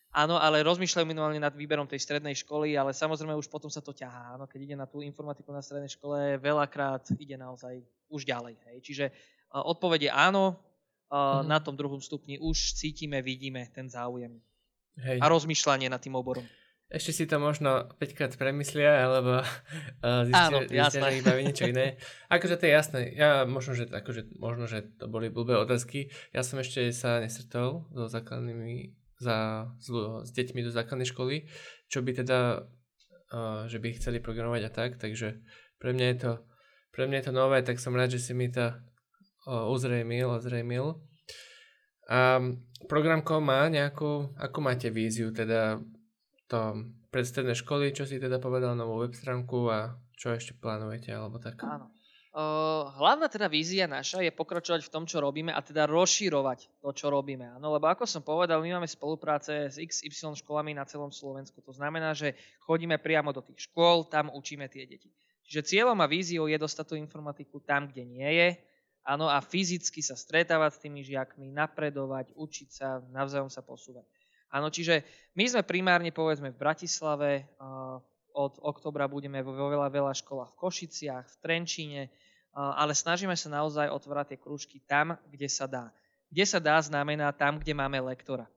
[0.10, 3.93] Áno, ale rozmýšľajú minimálne nad výberom tej strednej školy, ale samozrejme už potom sa to
[3.93, 4.34] ťahá.
[4.34, 8.57] Áno, keď ide na tú informatiku na strednej škole, veľakrát ide naozaj už ďalej.
[8.66, 8.78] Hej.
[8.82, 9.05] Čiže
[9.53, 10.57] odpoveď je áno,
[11.14, 11.45] mm-hmm.
[11.45, 14.41] na tom druhom stupni už cítime, vidíme ten záujem.
[14.97, 15.22] Hej.
[15.22, 16.43] A rozmýšľanie nad tým oborom.
[16.90, 21.42] Ešte si to možno 5 krát premyslia, alebo uh, zistia, Áno, zistia že ich baví
[21.46, 22.02] niečo iné.
[22.34, 23.02] Akože to je jasné.
[23.14, 26.10] Ja možno, že, akože, možno, že to boli blbé otázky.
[26.34, 29.88] Ja som ešte sa nesretol so základnými, za, s,
[30.26, 31.46] s deťmi do základnej školy,
[31.94, 32.66] čo by teda,
[33.38, 35.46] uh, že by chceli programovať a tak, takže
[35.78, 36.32] pre mňa je to,
[36.90, 38.66] pre mňa je to nové, tak som rád, že si mi to
[39.46, 40.98] uh, uzrejmil, uzrejmil.
[42.10, 42.42] A
[42.90, 45.78] programko má nejakú, ako máte víziu, teda
[46.50, 51.38] to predstredné školy, čo si teda povedal, novú web stránku a čo ešte plánujete, alebo
[51.38, 51.62] tak?
[51.62, 51.93] Áno.
[52.97, 57.14] hlavná teda vízia naša je pokračovať v tom, čo robíme a teda rozširovať to, čo
[57.14, 57.45] robíme.
[57.58, 61.62] Áno, lebo ako som povedal, my máme spolupráce s XY školami na celom Slovensku.
[61.66, 62.34] To znamená, že
[62.66, 65.14] chodíme priamo do tých škôl, tam učíme tie deti.
[65.50, 68.50] Čiže cieľom a víziou je dostať tú informatiku tam, kde nie je,
[69.02, 74.06] áno, a fyzicky sa stretávať s tými žiakmi, napredovať, učiť sa, navzájom sa posúvať.
[74.50, 75.06] Áno, čiže
[75.38, 77.45] my sme primárne povedzme v Bratislave,
[78.34, 82.02] od oktobra budeme vo veľa, veľa školách v Košiciach, v Trenčíne,
[82.54, 85.93] ale snažíme sa naozaj otvárať tie krúžky tam, kde sa dá.
[86.30, 88.50] Kde sa dá znamená tam, kde máme lektora.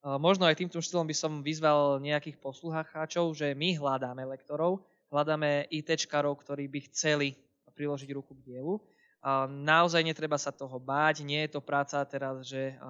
[0.00, 4.82] Možno aj týmto štýlom by som vyzval nejakých poslucháčov, že my hľadáme lektorov,
[5.12, 7.36] hľadáme ITčkarov, ktorí by chceli
[7.74, 8.80] priložiť ruku k dielu.
[9.50, 12.80] Naozaj netreba sa toho báť, nie je to práca teraz, že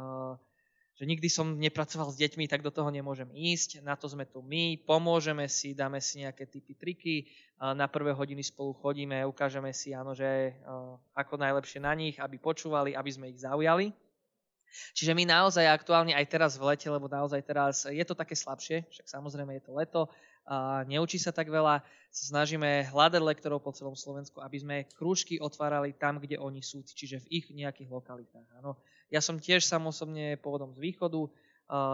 [1.00, 3.80] že nikdy som nepracoval s deťmi, tak do toho nemôžem ísť.
[3.80, 7.16] Na to sme tu my, pomôžeme si, dáme si nejaké typy, triky.
[7.56, 10.52] Na prvé hodiny spolu chodíme, ukážeme si, áno, že
[11.16, 13.96] ako najlepšie na nich, aby počúvali, aby sme ich zaujali.
[14.92, 18.84] Čiže my naozaj aktuálne aj teraz v lete, lebo naozaj teraz je to také slabšie,
[18.92, 20.02] však samozrejme je to leto,
[20.50, 25.94] a neučí sa tak veľa, snažíme hľadať lektorov po celom Slovensku, aby sme krúžky otvárali
[25.94, 28.46] tam, kde oni sú, čiže v ich nejakých lokalitách.
[28.58, 28.76] Áno.
[29.10, 31.26] Ja som tiež sám osobne pôvodom z východu,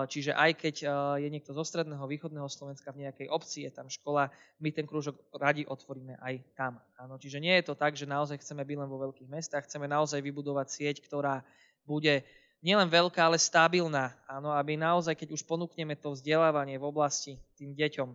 [0.09, 0.75] čiže aj keď
[1.21, 5.21] je niekto zo stredného, východného Slovenska v nejakej obci, je tam škola, my ten krúžok
[5.37, 6.81] radi otvoríme aj tam.
[6.97, 9.85] Áno, čiže nie je to tak, že naozaj chceme byť len vo veľkých mestách, chceme
[9.85, 11.45] naozaj vybudovať sieť, ktorá
[11.85, 12.25] bude
[12.65, 14.17] nielen veľká, ale stabilná.
[14.25, 18.09] Áno, aby naozaj, keď už ponúkneme to vzdelávanie v oblasti tým deťom,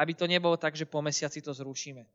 [0.00, 2.08] aby to nebolo tak, že po mesiaci to zrušíme.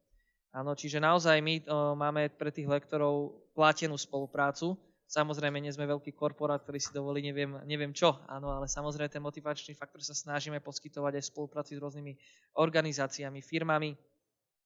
[0.58, 4.74] Áno, čiže naozaj my o, máme pre tých lektorov platenú spoluprácu,
[5.08, 9.24] Samozrejme, nie sme veľký korporát, ktorý si dovolí neviem, neviem čo, áno, ale samozrejme ten
[9.24, 12.12] motivačný faktor sa snažíme poskytovať aj v spolupráci s rôznymi
[12.60, 13.96] organizáciami, firmami.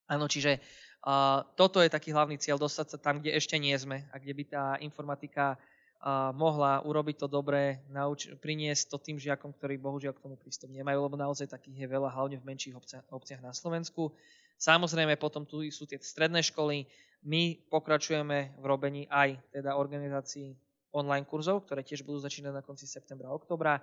[0.09, 0.57] Áno, čiže
[1.05, 4.33] uh, toto je taký hlavný cieľ, dostať sa tam, kde ešte nie sme a kde
[4.33, 5.61] by tá informatika
[6.01, 10.73] uh, mohla urobiť to dobré, nauč- priniesť to tým žiakom, ktorí bohužiaľ k tomu prístup
[10.73, 14.09] nemajú, lebo naozaj takých je veľa, hlavne v menších obciach, obciach na Slovensku.
[14.57, 16.89] Samozrejme, potom tu sú tie stredné školy,
[17.21, 20.57] my pokračujeme v robení aj teda organizácií
[20.91, 23.79] online kurzov, ktoré tiež budú začínať na konci septembra a oktobra.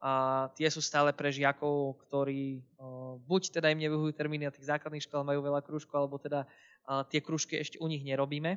[0.00, 4.72] A tie sú stále pre žiakov, ktorí o, buď teda im nevyhujú termíny na tých
[4.72, 6.48] základných škôl, majú veľa krúžkov, alebo teda
[6.88, 8.56] a, tie krúžky ešte u nich nerobíme.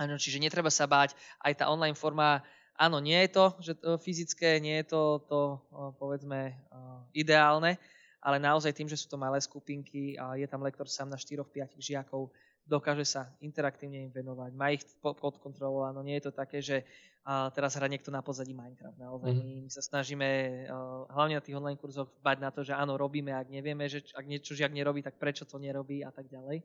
[0.00, 1.12] Ano, čiže netreba sa báť,
[1.44, 2.40] aj tá online forma,
[2.76, 7.76] áno, nie je to že to fyzické, nie je to, to o, povedzme o, ideálne,
[8.24, 11.76] ale naozaj tým, že sú to malé skupinky a je tam lektor sám na 4-5
[11.76, 12.32] žiakov,
[12.66, 16.82] dokáže sa interaktívne im venovať, má ich pod kontrolou, áno, nie je to také, že
[17.26, 19.02] a teraz hrá niekto na pozadí Minecraft.
[19.02, 19.42] Naozaj mm.
[19.42, 20.28] my sa snažíme
[20.70, 24.06] uh, hlavne na tých online kurzoch bať na to, že áno, robíme, ak nevieme, že
[24.14, 26.62] ak niečo žiak nerobí, tak prečo to nerobí a tak ďalej.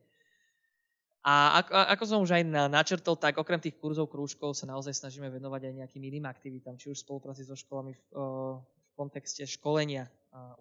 [1.26, 5.34] A ako, ako som už aj načrtol, tak okrem tých kurzov, krúžkov sa naozaj snažíme
[5.34, 9.42] venovať aj nejakým iným aktivitám, či už v spolupráci so školami v, uh, v kontexte
[9.50, 10.06] školenia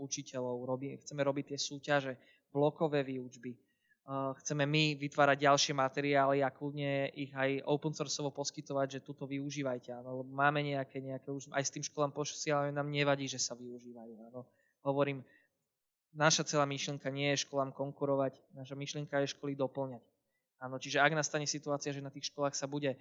[0.00, 0.64] učiteľov.
[0.64, 2.16] Robí, chceme robiť tie súťaže,
[2.48, 3.52] blokové výučby,
[4.42, 9.94] chceme my vytvárať ďalšie materiály a kľudne ich aj open sourceovo poskytovať, že tuto využívajte.
[9.94, 13.54] Áno, lebo máme nejaké, nejaké, už aj s tým školám posielame, nám nevadí, že sa
[13.54, 14.14] využívajú.
[14.32, 14.50] Áno.
[14.82, 15.22] Hovorím,
[16.10, 20.02] naša celá myšlienka nie je školám konkurovať, naša myšlienka je školy doplňať.
[20.60, 22.98] Áno, čiže ak nastane situácia, že na tých školách sa bude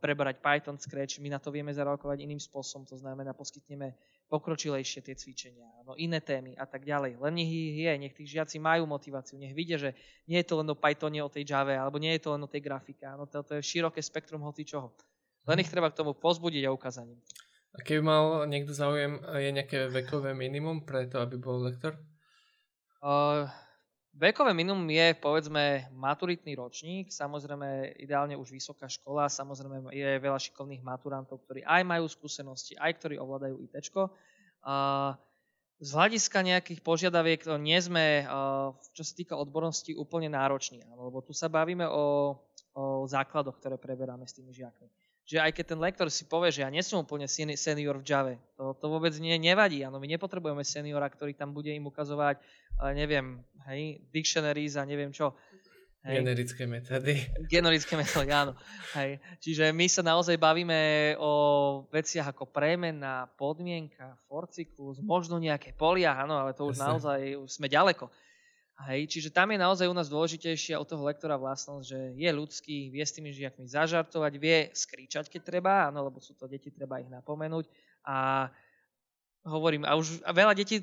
[0.00, 3.92] prebrať Python, Scratch, my na to vieme zareagovať iným spôsobom, to znamená poskytneme
[4.30, 7.18] pokročilejšie tie cvičenia, no iné témy a tak ďalej.
[7.18, 9.92] Len nech ich je, nech tí žiaci majú motiváciu, nech vidia, že
[10.24, 12.48] nie je to len o Pythone, o tej Java, alebo nie je to len o
[12.48, 14.94] tej grafike, no to, to je široké spektrum hoci čoho.
[15.44, 17.18] Len ich treba k tomu pozbudiť a ukázaním.
[17.70, 21.94] A keby mal niekto záujem, je nejaké vekové minimum pre to, aby bol lektor?
[23.00, 23.46] Uh,
[24.20, 30.84] Vekové minimum je, povedzme, maturitný ročník, samozrejme ideálne už vysoká škola, samozrejme je veľa šikovných
[30.84, 33.80] maturantov, ktorí aj majú skúsenosti, aj ktorí ovládajú IT.
[35.80, 38.28] Z hľadiska nejakých požiadaviek nie sme,
[38.92, 42.36] čo sa týka odbornosti, úplne nároční, lebo tu sa bavíme o,
[42.76, 44.92] o základoch, ktoré preberáme s tými žiakmi
[45.30, 48.34] že aj keď ten lektor si povie, že ja nie som úplne senior v Java,
[48.58, 49.86] to, to vôbec nie, nevadí.
[49.86, 52.42] Ano, my nepotrebujeme seniora, ktorý tam bude im ukazovať,
[52.98, 53.38] neviem,
[53.70, 55.30] hej, dictionaries a neviem čo.
[56.02, 56.24] Hej.
[56.24, 57.14] Generické metódy.
[57.46, 58.58] Generické metódy, áno.
[58.98, 59.20] Hej.
[59.38, 61.32] Čiže my sa naozaj bavíme o
[61.92, 66.88] veciach ako premena, podmienka, forcyklus, možno nejaké polia, áno, ale to už Jasne.
[66.90, 68.10] naozaj už sme ďaleko.
[68.80, 72.88] Hej, čiže tam je naozaj u nás dôležitejšia od toho lektora vlastnosť, že je ľudský,
[72.88, 76.96] vie s tými žiakmi zažartovať, vie skričať, keď treba, áno, lebo sú to deti, treba
[76.96, 77.68] ich napomenúť.
[78.08, 78.48] A
[79.44, 80.80] hovorím, a už a veľa detí,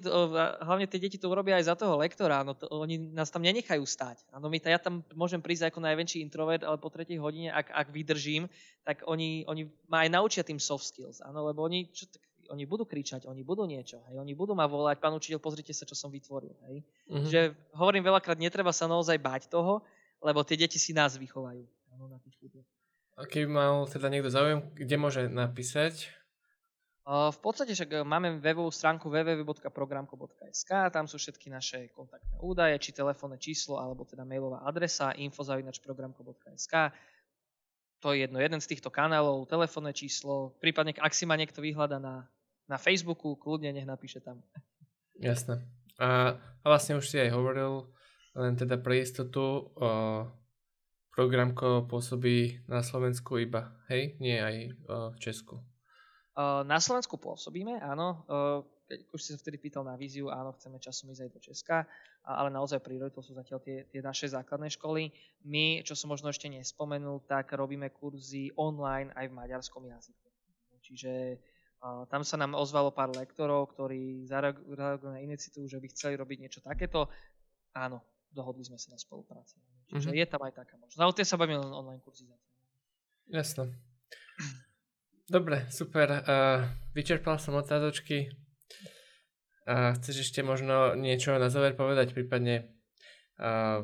[0.61, 3.81] hlavne tie deti to urobia aj za toho lektora, no to, oni nás tam nenechajú
[3.81, 4.21] stať.
[4.29, 7.87] Áno, my, ja tam môžem prísť ako najväčší introvert, ale po tretej hodine, ak, ak
[7.89, 8.45] vydržím,
[8.85, 12.63] tak oni, oni ma aj naučia tým soft skills, áno, lebo oni, čo, tak, oni
[12.65, 15.93] budú kričať, oni budú niečo, hej, oni budú ma volať, pán učiteľ, pozrite sa, čo
[15.93, 16.83] som vytvoril, hej.
[17.07, 17.29] Mm-hmm.
[17.29, 17.39] Že
[17.75, 19.83] hovorím veľakrát, netreba sa naozaj bať toho,
[20.23, 22.37] lebo tie deti si nás vychovajú, áno, na tých
[23.17, 26.13] A keby mal teda niekto záujem, kde môže napísať?
[27.07, 32.91] V podstate však e, máme webovú stránku www.programko.sk, tam sú všetky naše kontaktné údaje, či
[32.91, 36.75] telefónne číslo, alebo teda mailová adresa info.programko.sk.
[38.03, 41.95] To je jedno, jeden z týchto kanálov, telefónne číslo, prípadne ak si ma niekto vyhľada
[41.95, 42.27] na,
[42.67, 44.43] na Facebooku, kľudne nech napíše tam.
[45.17, 45.63] Jasné.
[45.97, 47.89] A, a vlastne už si aj hovoril,
[48.37, 50.27] len teda pre istotu, o,
[51.09, 54.13] programko pôsobí na Slovensku iba, hej?
[54.21, 54.67] Nie aj o,
[55.11, 55.55] v Česku.
[56.37, 58.21] Na Slovensku pôsobíme, áno.
[58.85, 61.77] Keď už si sa vtedy pýtal na víziu, áno, chceme časom ísť aj do Česka,
[62.21, 65.09] ale naozaj prioritou sú zatiaľ tie, tie naše základné školy.
[65.49, 70.27] My, čo som možno ešte nespomenul, tak robíme kurzy online aj v maďarskom jazyku.
[70.85, 71.41] Čiže
[71.81, 76.59] tam sa nám ozvalo pár lektorov, ktorí zareagovali na iniciatívu, že by chceli robiť niečo
[76.65, 77.07] takéto.
[77.77, 78.01] Áno,
[78.33, 79.61] dohodli sme sa na spolupráci.
[79.87, 80.19] Čiže mm-hmm.
[80.19, 80.99] je tam aj taká možnosť.
[80.99, 82.53] Ale tie sa bavíme len online kurzy zatiaľ.
[83.29, 83.65] Jasné.
[85.27, 86.07] Dobre, super.
[86.23, 86.63] Uh,
[86.95, 88.31] vyčerpal som otázočky.
[89.67, 92.71] Uh, chceš ešte možno niečo na záver povedať, prípadne
[93.35, 93.83] uh,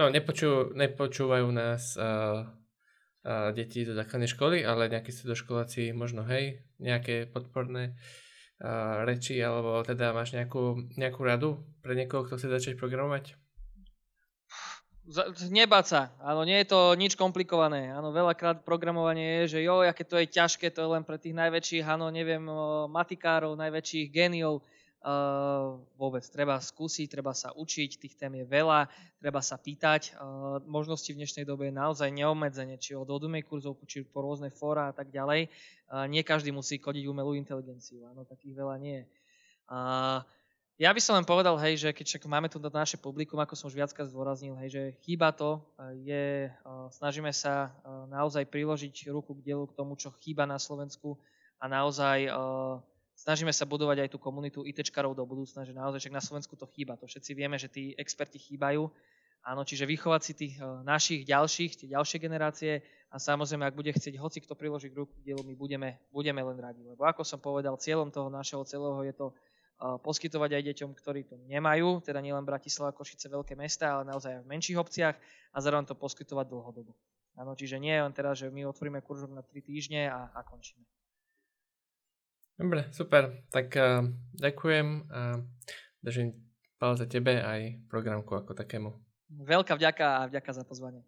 [0.00, 2.48] no nepočú, nepočúvajú nás uh,
[3.26, 7.98] uh, deti do základnej školy, ale nejakí stredoškoláci možno hej, nejaké podporné
[9.08, 13.32] reči, alebo teda máš nejakú, nejakú radu pre niekoho, kto chce začať programovať?
[15.48, 17.88] Nebáť sa, áno, nie je to nič komplikované.
[17.88, 21.32] Áno, veľakrát programovanie je, že jo, aké to je ťažké, to je len pre tých
[21.40, 22.44] najväčších, áno, neviem,
[22.92, 24.60] matikárov, najväčších géniov.
[25.00, 28.84] Uh, vôbec, treba skúsiť, treba sa učiť, tých tém je veľa,
[29.16, 30.12] treba sa pýtať.
[30.12, 34.52] Uh, možnosti v dnešnej dobe je naozaj neobmedzenie, či od odumej kurzov, či po rôzne
[34.52, 35.48] fóra a tak ďalej.
[35.88, 39.06] Uh, nie každý musí kodiť umelú inteligenciu, áno, takých veľa nie je.
[40.80, 43.68] Ja by som len povedal, hej, že keď však máme tu naše publikum, ako som
[43.68, 45.60] už viackrát zdôraznil, hej, že chýba to,
[46.00, 46.48] je,
[46.96, 47.68] snažíme sa
[48.08, 51.20] naozaj priložiť ruku k dielu k tomu, čo chýba na Slovensku
[51.60, 52.32] a naozaj
[53.20, 56.64] snažíme sa budovať aj tú komunitu ITčkarov do budúcna, že naozaj však na Slovensku to
[56.72, 56.96] chýba.
[56.96, 58.88] To všetci vieme, že tí experti chýbajú.
[59.40, 60.54] Áno, čiže vychovať si tých
[60.84, 62.72] našich ďalších, tie ďalšie generácie
[63.08, 66.60] a samozrejme, ak bude chcieť hoci kto priložiť ruku k dielu, my budeme, budeme len
[66.60, 66.84] radi.
[66.84, 69.26] Lebo ako som povedal, cieľom toho našeho celého je to
[69.80, 74.42] poskytovať aj deťom, ktorí to nemajú, teda nielen Bratislava, Košice, veľké mesta, ale naozaj aj
[74.44, 76.92] v menších obciach a zároveň to poskytovať dlhodobo.
[77.40, 80.84] Áno, čiže nie len teraz, že my otvoríme kurzok na 3 týždne a, a končíme.
[82.60, 83.40] Dobre, super.
[83.48, 84.04] Tak uh,
[84.36, 85.40] ďakujem a
[86.04, 86.36] držím
[86.76, 88.92] palce tebe aj programku ako takému.
[89.32, 91.00] Veľká vďaka a vďaka za pozvanie.